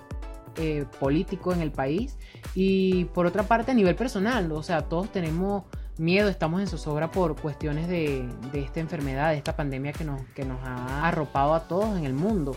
eh, 0.60 0.84
político 0.98 1.52
en 1.52 1.60
el 1.60 1.70
país 1.70 2.16
y 2.54 3.04
por 3.06 3.26
otra 3.26 3.44
parte 3.44 3.72
a 3.72 3.74
nivel 3.74 3.94
personal, 3.94 4.50
o 4.52 4.62
sea, 4.62 4.82
todos 4.82 5.10
tenemos 5.10 5.64
miedo, 5.98 6.28
estamos 6.28 6.60
en 6.60 6.66
zozobra 6.66 7.10
por 7.10 7.36
cuestiones 7.36 7.88
de, 7.88 8.26
de 8.52 8.60
esta 8.60 8.80
enfermedad, 8.80 9.30
de 9.30 9.36
esta 9.36 9.56
pandemia 9.56 9.92
que 9.92 10.04
nos, 10.04 10.20
que 10.34 10.44
nos 10.44 10.58
ha 10.64 11.06
arropado 11.06 11.54
a 11.54 11.68
todos 11.68 11.98
en 11.98 12.04
el 12.04 12.14
mundo. 12.14 12.56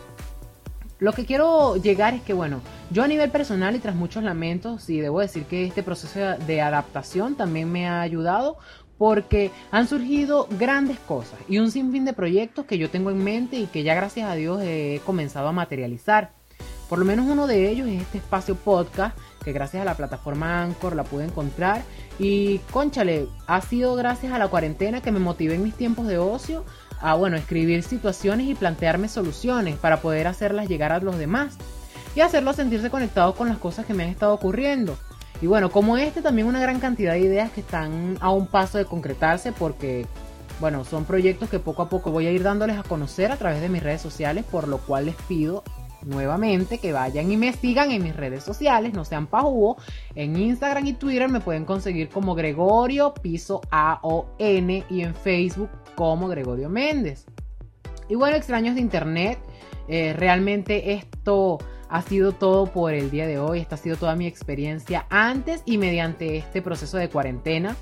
Lo 0.99 1.13
que 1.13 1.25
quiero 1.25 1.77
llegar 1.77 2.13
es 2.13 2.21
que, 2.21 2.33
bueno, 2.33 2.61
yo 2.91 3.03
a 3.03 3.07
nivel 3.07 3.31
personal 3.31 3.75
y 3.75 3.79
tras 3.79 3.95
muchos 3.95 4.23
lamentos, 4.23 4.87
y 4.87 4.99
debo 4.99 5.19
decir 5.19 5.45
que 5.45 5.65
este 5.65 5.81
proceso 5.81 6.19
de 6.45 6.61
adaptación 6.61 7.35
también 7.35 7.71
me 7.71 7.87
ha 7.87 8.01
ayudado 8.01 8.57
porque 8.99 9.49
han 9.71 9.87
surgido 9.87 10.47
grandes 10.59 10.99
cosas 10.99 11.39
y 11.49 11.57
un 11.57 11.71
sinfín 11.71 12.05
de 12.05 12.13
proyectos 12.13 12.65
que 12.65 12.77
yo 12.77 12.91
tengo 12.91 13.09
en 13.09 13.23
mente 13.23 13.55
y 13.55 13.65
que 13.65 13.81
ya 13.81 13.95
gracias 13.95 14.29
a 14.29 14.35
Dios 14.35 14.61
he 14.61 15.01
comenzado 15.03 15.47
a 15.47 15.51
materializar. 15.51 16.33
Por 16.91 16.99
lo 16.99 17.05
menos 17.05 17.25
uno 17.25 17.47
de 17.47 17.69
ellos 17.69 17.87
es 17.87 18.01
este 18.01 18.17
espacio 18.17 18.55
podcast 18.55 19.17
que 19.45 19.53
gracias 19.53 19.81
a 19.81 19.85
la 19.85 19.95
plataforma 19.95 20.61
Anchor 20.61 20.93
la 20.93 21.05
pude 21.05 21.23
encontrar 21.23 21.83
y 22.19 22.57
conchale, 22.69 23.29
ha 23.47 23.61
sido 23.61 23.95
gracias 23.95 24.33
a 24.33 24.37
la 24.37 24.49
cuarentena 24.49 24.99
que 24.99 25.13
me 25.13 25.21
motivé 25.21 25.55
en 25.55 25.63
mis 25.63 25.73
tiempos 25.73 26.05
de 26.07 26.17
ocio 26.17 26.65
a 26.99 27.15
bueno, 27.15 27.37
escribir 27.37 27.83
situaciones 27.83 28.47
y 28.47 28.55
plantearme 28.55 29.07
soluciones 29.07 29.77
para 29.77 30.01
poder 30.01 30.27
hacerlas 30.27 30.67
llegar 30.67 30.91
a 30.91 30.99
los 30.99 31.17
demás. 31.17 31.55
y 32.13 32.19
hacerlos 32.19 32.57
sentirse 32.57 32.89
conectados 32.89 33.35
con 33.35 33.47
las 33.47 33.57
cosas 33.57 33.85
que 33.85 33.93
me 33.93 34.03
han 34.03 34.09
estado 34.09 34.33
ocurriendo. 34.33 34.97
Y 35.41 35.47
bueno, 35.47 35.71
como 35.71 35.95
este, 35.95 36.21
también 36.21 36.45
una 36.45 36.59
gran 36.59 36.81
cantidad 36.81 37.13
de 37.13 37.19
ideas 37.19 37.51
que 37.51 37.61
están 37.61 38.17
a 38.19 38.31
un 38.31 38.47
paso 38.47 38.77
de 38.77 38.83
concretarse 38.83 39.53
porque, 39.53 40.07
bueno, 40.59 40.83
son 40.83 41.05
proyectos 41.05 41.49
que 41.49 41.59
poco 41.59 41.83
a 41.83 41.89
poco 41.89 42.11
voy 42.11 42.27
a 42.27 42.31
ir 42.31 42.43
dándoles 42.43 42.77
a 42.77 42.83
conocer 42.83 43.31
a 43.31 43.37
través 43.37 43.61
de 43.61 43.69
mis 43.69 43.81
redes 43.81 44.01
sociales, 44.01 44.43
por 44.43 44.67
lo 44.67 44.79
cual 44.79 45.05
les 45.05 45.15
pido 45.29 45.63
nuevamente 46.05 46.77
que 46.77 46.93
vayan 46.93 47.31
y 47.31 47.37
me 47.37 47.53
sigan 47.53 47.91
en 47.91 48.03
mis 48.03 48.15
redes 48.15 48.43
sociales, 48.43 48.93
no 48.93 49.05
sean 49.05 49.27
pajugo. 49.27 49.77
En 50.15 50.37
Instagram 50.37 50.85
y 50.87 50.93
Twitter 50.93 51.29
me 51.29 51.39
pueden 51.39 51.65
conseguir 51.65 52.09
como 52.09 52.35
Gregorio 52.35 53.13
Piso 53.13 53.61
A-O-N 53.71 54.83
y 54.89 55.01
en 55.01 55.15
Facebook 55.15 55.69
como 55.95 56.27
Gregorio 56.27 56.69
Méndez. 56.69 57.25
Y 58.09 58.15
bueno, 58.15 58.35
extraños 58.35 58.75
de 58.75 58.81
internet, 58.81 59.39
eh, 59.87 60.13
realmente 60.13 60.93
esto 60.93 61.59
ha 61.89 62.01
sido 62.01 62.31
todo 62.31 62.67
por 62.67 62.93
el 62.93 63.11
día 63.11 63.27
de 63.27 63.39
hoy. 63.39 63.59
Esta 63.59 63.75
ha 63.75 63.77
sido 63.77 63.97
toda 63.97 64.15
mi 64.15 64.25
experiencia 64.25 65.05
antes 65.09 65.61
y 65.65 65.77
mediante 65.77 66.37
este 66.37 66.61
proceso 66.61 66.97
de 66.97 67.09
cuarentena. 67.09 67.75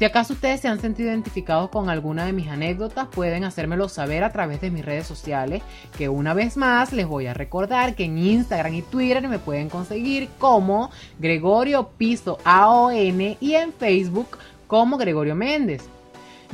Si 0.00 0.06
acaso 0.06 0.32
ustedes 0.32 0.62
se 0.62 0.68
han 0.68 0.80
sentido 0.80 1.10
identificados 1.10 1.68
con 1.68 1.90
alguna 1.90 2.24
de 2.24 2.32
mis 2.32 2.48
anécdotas, 2.48 3.06
pueden 3.08 3.44
hacérmelo 3.44 3.86
saber 3.90 4.24
a 4.24 4.32
través 4.32 4.62
de 4.62 4.70
mis 4.70 4.82
redes 4.82 5.06
sociales, 5.06 5.62
que 5.98 6.08
una 6.08 6.32
vez 6.32 6.56
más 6.56 6.94
les 6.94 7.06
voy 7.06 7.26
a 7.26 7.34
recordar 7.34 7.94
que 7.94 8.06
en 8.06 8.16
Instagram 8.16 8.72
y 8.72 8.80
Twitter 8.80 9.28
me 9.28 9.38
pueden 9.38 9.68
conseguir 9.68 10.30
como 10.38 10.90
Gregorio 11.18 11.90
Piso 11.98 12.38
AON 12.44 12.94
y 12.94 13.54
en 13.54 13.74
Facebook 13.74 14.38
como 14.66 14.96
Gregorio 14.96 15.34
Méndez. 15.34 15.82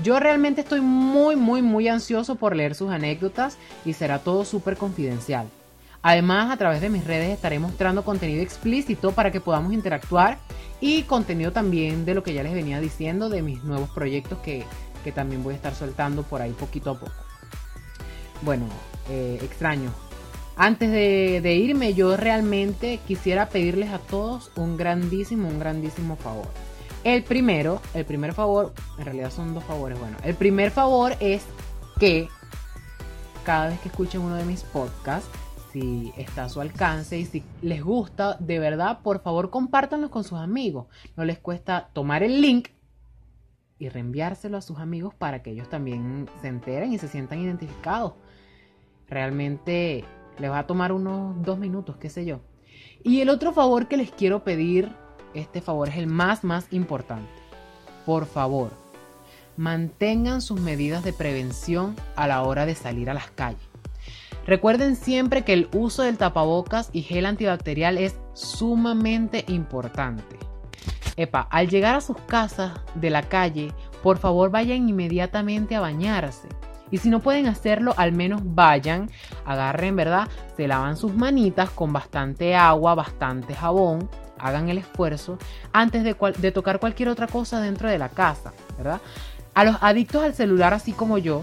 Yo 0.03 0.19
realmente 0.19 0.63
estoy 0.63 0.81
muy, 0.81 1.37
muy, 1.37 1.63
muy 1.63 1.87
ansioso 1.87 2.35
por 2.35 2.57
leer 2.57 2.75
sus 2.75 2.91
anécdotas 2.91 3.59
y 3.85 3.93
será 3.93 4.19
todo 4.19 4.45
súper 4.45 4.77
confidencial. 4.77 5.47
Además, 6.09 6.53
a 6.53 6.57
través 6.57 6.81
de 6.81 6.89
mis 6.89 7.05
redes 7.05 7.31
estaré 7.31 7.59
mostrando 7.59 8.05
contenido 8.05 8.41
explícito 8.41 9.11
para 9.11 9.33
que 9.33 9.41
podamos 9.41 9.73
interactuar 9.73 10.39
y 10.81 11.03
contenido 11.03 11.51
también 11.51 12.05
de 12.05 12.15
lo 12.15 12.23
que 12.23 12.33
ya 12.33 12.45
les 12.45 12.53
venía 12.53 12.79
diciendo 12.79 13.29
de 13.29 13.43
mis 13.43 13.65
nuevos 13.65 13.91
proyectos 13.91 14.39
que, 14.39 14.65
también 15.17 15.43
voy 15.43 15.55
a 15.55 15.57
estar 15.57 15.75
soltando 15.75 16.23
por 16.23 16.43
ahí 16.43 16.53
poquito 16.53 16.91
a 16.91 16.95
poco. 17.01 17.11
Bueno, 18.43 18.67
eh, 19.11 19.41
extraño. 19.43 19.91
Antes 20.55 20.93
de, 20.93 21.41
de 21.43 21.55
irme, 21.57 21.93
yo 21.93 22.17
realmente 22.17 23.01
quisiera 23.09 23.49
pedirles 23.49 23.91
a 23.91 23.99
todos 23.99 24.53
un 24.55 24.77
grandísimo, 24.77 25.49
un 25.49 25.59
grandísimo 25.59 26.15
favor. 26.15 26.47
El 27.03 27.25
primero, 27.25 27.83
el 27.95 28.05
primer 28.05 28.33
favor, 28.33 28.73
en 28.97 29.07
realidad 29.07 29.33
son 29.33 29.55
dos 29.55 29.65
favores. 29.65 29.99
Bueno, 29.99 30.19
el 30.23 30.37
primer 30.37 30.71
favor 30.71 31.17
es 31.19 31.43
que 31.99 32.29
cada 33.45 33.71
vez 33.71 33.81
que 33.81 33.89
escuchen 33.89 34.21
uno 34.21 34.37
de 34.37 34.45
mis 34.45 34.63
podcasts, 34.63 35.29
si 35.77 36.11
está 36.17 36.45
a 36.45 36.49
su 36.49 36.63
alcance 36.63 37.19
y 37.19 37.27
si 37.27 37.43
les 37.61 37.85
gusta, 37.85 38.39
de 38.41 38.59
verdad, 38.59 39.01
por 39.03 39.21
favor 39.21 39.51
compártanlo 39.51 40.11
con 40.11 40.25
sus 40.25 40.39
amigos. 40.39 40.87
No 41.17 41.25
les 41.27 41.39
cuesta 41.39 41.91
tomar 41.93 42.23
el 42.23 42.41
link 42.41 42.69
y 43.79 43.91
reenviárselo 43.91 44.57
a 44.57 44.63
sus 44.63 44.79
amigos 44.79 45.15
para 45.15 45.43
que 45.43 45.51
ellos 45.51 45.69
también 45.69 46.31
se 46.41 46.49
enteren 46.49 46.95
y 46.95 46.99
se 46.99 47.09
sientan 47.09 47.41
identificados. 47.41 48.15
Realmente 49.07 50.07
les 50.39 50.51
va 50.51 50.61
a 50.61 50.67
tomar 50.67 50.93
unos 50.93 51.43
dos 51.43 51.59
minutos, 51.59 51.99
qué 51.99 52.09
sé 52.09 52.25
yo. 52.25 52.41
Y 53.05 53.21
el 53.21 53.29
otro 53.29 53.53
favor 53.53 53.87
que 53.87 53.99
les 53.99 54.11
quiero 54.11 54.45
pedir, 54.45 54.91
este 55.35 55.61
favor 55.61 55.91
es 55.91 55.97
el 55.97 56.07
más, 56.07 56.43
más 56.43 56.73
importante. 56.73 57.29
Por 58.07 58.25
favor, 58.25 58.71
mantengan 59.59 60.41
sus 60.41 60.59
medidas 60.59 61.05
de 61.05 61.13
prevención 61.13 61.97
a 62.17 62.27
la 62.27 62.43
hora 62.45 62.65
de 62.65 62.75
salir 62.75 63.11
a 63.11 63.15
las 63.15 63.31
calles. 63.31 63.76
Recuerden 64.47 64.95
siempre 64.95 65.43
que 65.43 65.53
el 65.53 65.69
uso 65.75 66.03
del 66.03 66.19
tapabocas 66.19 66.91
y 66.93 67.03
gel 67.03 67.27
antibacterial 67.27 67.99
es 67.99 68.17
sumamente 68.33 69.45
importante. 69.49 70.39
Epa, 71.17 71.49
al 71.51 71.69
llegar 71.69 71.97
a 71.97 72.01
sus 72.01 72.17
casas 72.29 72.73
de 72.95 73.11
la 73.11 73.23
calle, 73.23 73.73
por 74.03 74.19
favor 74.19 74.51
vayan 74.51 74.89
inmediatamente 74.89 75.75
a 75.75 75.81
bañarse. 75.81 76.49
Y 76.91 76.99
si 76.99 77.09
no 77.09 77.21
pueden 77.21 77.47
hacerlo, 77.47 77.95
al 77.97 78.13
menos 78.13 78.43
vayan, 78.45 79.11
agarren, 79.45 79.97
¿verdad? 79.97 80.29
Se 80.57 80.69
lavan 80.69 80.97
sus 80.97 81.15
manitas 81.15 81.71
con 81.71 81.93
bastante 81.93 82.55
agua, 82.55 82.95
bastante 82.95 83.55
jabón, 83.55 84.09
hagan 84.39 84.69
el 84.69 84.79
esfuerzo 84.79 85.39
antes 85.73 86.05
de, 86.05 86.53
tocar 86.53 86.79
cualquier 86.79 87.09
otra 87.09 87.27
cosa 87.27 87.61
dentro 87.61 87.89
de 87.89 87.99
la 87.99 88.11
casa, 88.11 88.53
¿verdad? 88.77 89.01
A 89.55 89.65
los 89.65 89.77
adictos 89.81 90.23
al 90.23 90.35
celular, 90.35 90.75
así 90.75 90.93
como 90.93 91.19
yo, 91.19 91.43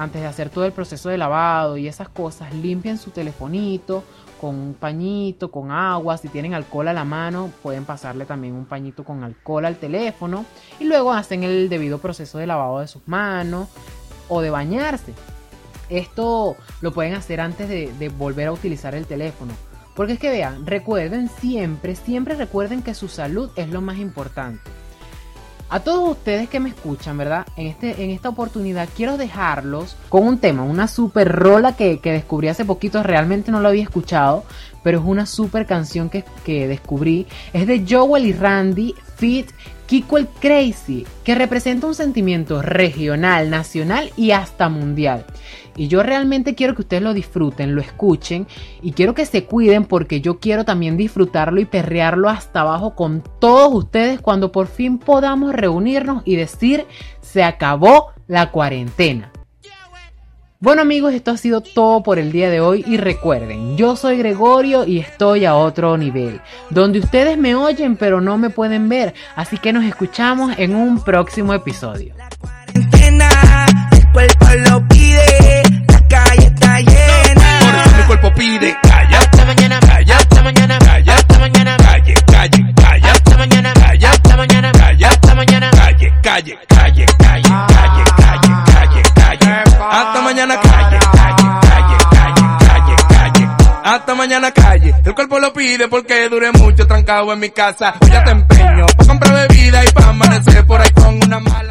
antes 0.00 0.22
de 0.22 0.26
hacer 0.26 0.48
todo 0.48 0.64
el 0.64 0.72
proceso 0.72 1.10
de 1.10 1.18
lavado 1.18 1.76
y 1.76 1.86
esas 1.86 2.08
cosas, 2.08 2.54
limpien 2.54 2.96
su 2.96 3.10
telefonito 3.10 4.02
con 4.40 4.54
un 4.54 4.72
pañito, 4.72 5.50
con 5.50 5.70
agua. 5.70 6.16
Si 6.16 6.28
tienen 6.28 6.54
alcohol 6.54 6.88
a 6.88 6.94
la 6.94 7.04
mano, 7.04 7.52
pueden 7.62 7.84
pasarle 7.84 8.24
también 8.24 8.54
un 8.54 8.64
pañito 8.64 9.04
con 9.04 9.22
alcohol 9.22 9.66
al 9.66 9.76
teléfono. 9.76 10.46
Y 10.78 10.84
luego 10.84 11.12
hacen 11.12 11.44
el 11.44 11.68
debido 11.68 11.98
proceso 11.98 12.38
de 12.38 12.46
lavado 12.46 12.80
de 12.80 12.88
sus 12.88 13.06
manos 13.06 13.68
o 14.28 14.40
de 14.40 14.48
bañarse. 14.48 15.12
Esto 15.90 16.56
lo 16.80 16.94
pueden 16.94 17.12
hacer 17.12 17.42
antes 17.42 17.68
de, 17.68 17.92
de 17.98 18.08
volver 18.08 18.48
a 18.48 18.52
utilizar 18.52 18.94
el 18.94 19.04
teléfono. 19.04 19.52
Porque 19.94 20.14
es 20.14 20.18
que 20.18 20.30
vean, 20.30 20.64
recuerden 20.64 21.28
siempre, 21.28 21.94
siempre 21.94 22.36
recuerden 22.36 22.82
que 22.82 22.94
su 22.94 23.08
salud 23.08 23.50
es 23.56 23.68
lo 23.68 23.82
más 23.82 23.98
importante. 23.98 24.62
A 25.72 25.78
todos 25.78 26.10
ustedes 26.10 26.48
que 26.48 26.58
me 26.58 26.70
escuchan, 26.70 27.16
¿verdad? 27.16 27.46
En, 27.56 27.68
este, 27.68 28.02
en 28.02 28.10
esta 28.10 28.28
oportunidad 28.28 28.88
quiero 28.96 29.16
dejarlos 29.16 29.96
con 30.08 30.26
un 30.26 30.38
tema, 30.38 30.64
una 30.64 30.88
super 30.88 31.30
rola 31.30 31.76
que, 31.76 32.00
descubrí 32.02 32.48
hace 32.48 32.64
poquito, 32.64 33.04
realmente 33.04 33.52
no 33.52 33.60
lo 33.60 33.68
había 33.68 33.84
escuchado, 33.84 34.42
pero 34.82 34.98
es 34.98 35.04
una 35.04 35.26
super 35.26 35.66
canción 35.66 36.10
que, 36.10 36.24
que 36.44 36.66
descubrí. 36.66 37.28
Es 37.52 37.68
de 37.68 37.86
Joel 37.88 38.26
y 38.26 38.32
Randy, 38.32 38.96
Fit 39.14 39.50
Kiko 39.90 40.18
el 40.18 40.28
Crazy, 40.28 41.04
que 41.24 41.34
representa 41.34 41.88
un 41.88 41.96
sentimiento 41.96 42.62
regional, 42.62 43.50
nacional 43.50 44.12
y 44.16 44.30
hasta 44.30 44.68
mundial. 44.68 45.24
Y 45.76 45.88
yo 45.88 46.04
realmente 46.04 46.54
quiero 46.54 46.76
que 46.76 46.82
ustedes 46.82 47.02
lo 47.02 47.12
disfruten, 47.12 47.74
lo 47.74 47.80
escuchen 47.80 48.46
y 48.82 48.92
quiero 48.92 49.16
que 49.16 49.26
se 49.26 49.46
cuiden 49.46 49.86
porque 49.86 50.20
yo 50.20 50.38
quiero 50.38 50.64
también 50.64 50.96
disfrutarlo 50.96 51.60
y 51.60 51.64
perrearlo 51.64 52.28
hasta 52.28 52.60
abajo 52.60 52.94
con 52.94 53.24
todos 53.40 53.74
ustedes 53.74 54.20
cuando 54.20 54.52
por 54.52 54.68
fin 54.68 54.96
podamos 54.96 55.52
reunirnos 55.52 56.22
y 56.24 56.36
decir 56.36 56.86
se 57.20 57.42
acabó 57.42 58.12
la 58.28 58.52
cuarentena. 58.52 59.32
Bueno 60.62 60.82
amigos, 60.82 61.14
esto 61.14 61.30
ha 61.30 61.38
sido 61.38 61.62
todo 61.62 62.02
por 62.02 62.18
el 62.18 62.32
día 62.32 62.50
de 62.50 62.60
hoy 62.60 62.84
y 62.86 62.98
recuerden, 62.98 63.78
yo 63.78 63.96
soy 63.96 64.18
Gregorio 64.18 64.86
y 64.86 64.98
estoy 64.98 65.46
a 65.46 65.54
otro 65.54 65.96
nivel, 65.96 66.42
donde 66.68 66.98
ustedes 66.98 67.38
me 67.38 67.54
oyen 67.54 67.96
pero 67.96 68.20
no 68.20 68.36
me 68.36 68.50
pueden 68.50 68.86
ver, 68.90 69.14
así 69.36 69.56
que 69.56 69.72
nos 69.72 69.84
escuchamos 69.84 70.52
en 70.58 70.76
un 70.76 71.02
próximo 71.02 71.54
episodio. 71.54 72.12
El 72.74 74.12
cuerpo 74.12 74.46
lo 74.68 74.86
pide, 74.88 75.62
la 75.88 76.08
calle 76.08 76.46
está 76.48 76.78
llena. 76.80 77.58
Por 77.60 77.86
eso 77.86 77.96
mi 77.96 78.02
cuerpo 78.02 78.34
pide, 78.34 78.76
calla, 78.82 79.18
hasta 79.18 79.44
mañana, 79.46 79.80
mañana, 94.14 94.50
calle. 94.52 94.94
El 95.04 95.14
cuerpo 95.14 95.38
lo 95.38 95.52
pide 95.52 95.88
porque 95.88 96.28
dure 96.28 96.52
mucho 96.52 96.86
trancado 96.86 97.32
en 97.32 97.38
mi 97.38 97.50
casa. 97.50 97.94
Hoy 98.00 98.10
ya 98.10 98.24
te 98.24 98.30
empeño 98.30 98.86
pa' 98.96 99.06
comprar 99.06 99.48
bebida 99.48 99.84
y 99.84 99.88
pa' 99.88 100.08
amanecer 100.08 100.66
por 100.66 100.80
ahí 100.80 100.90
con 100.90 101.16
una 101.24 101.40
mala. 101.40 101.69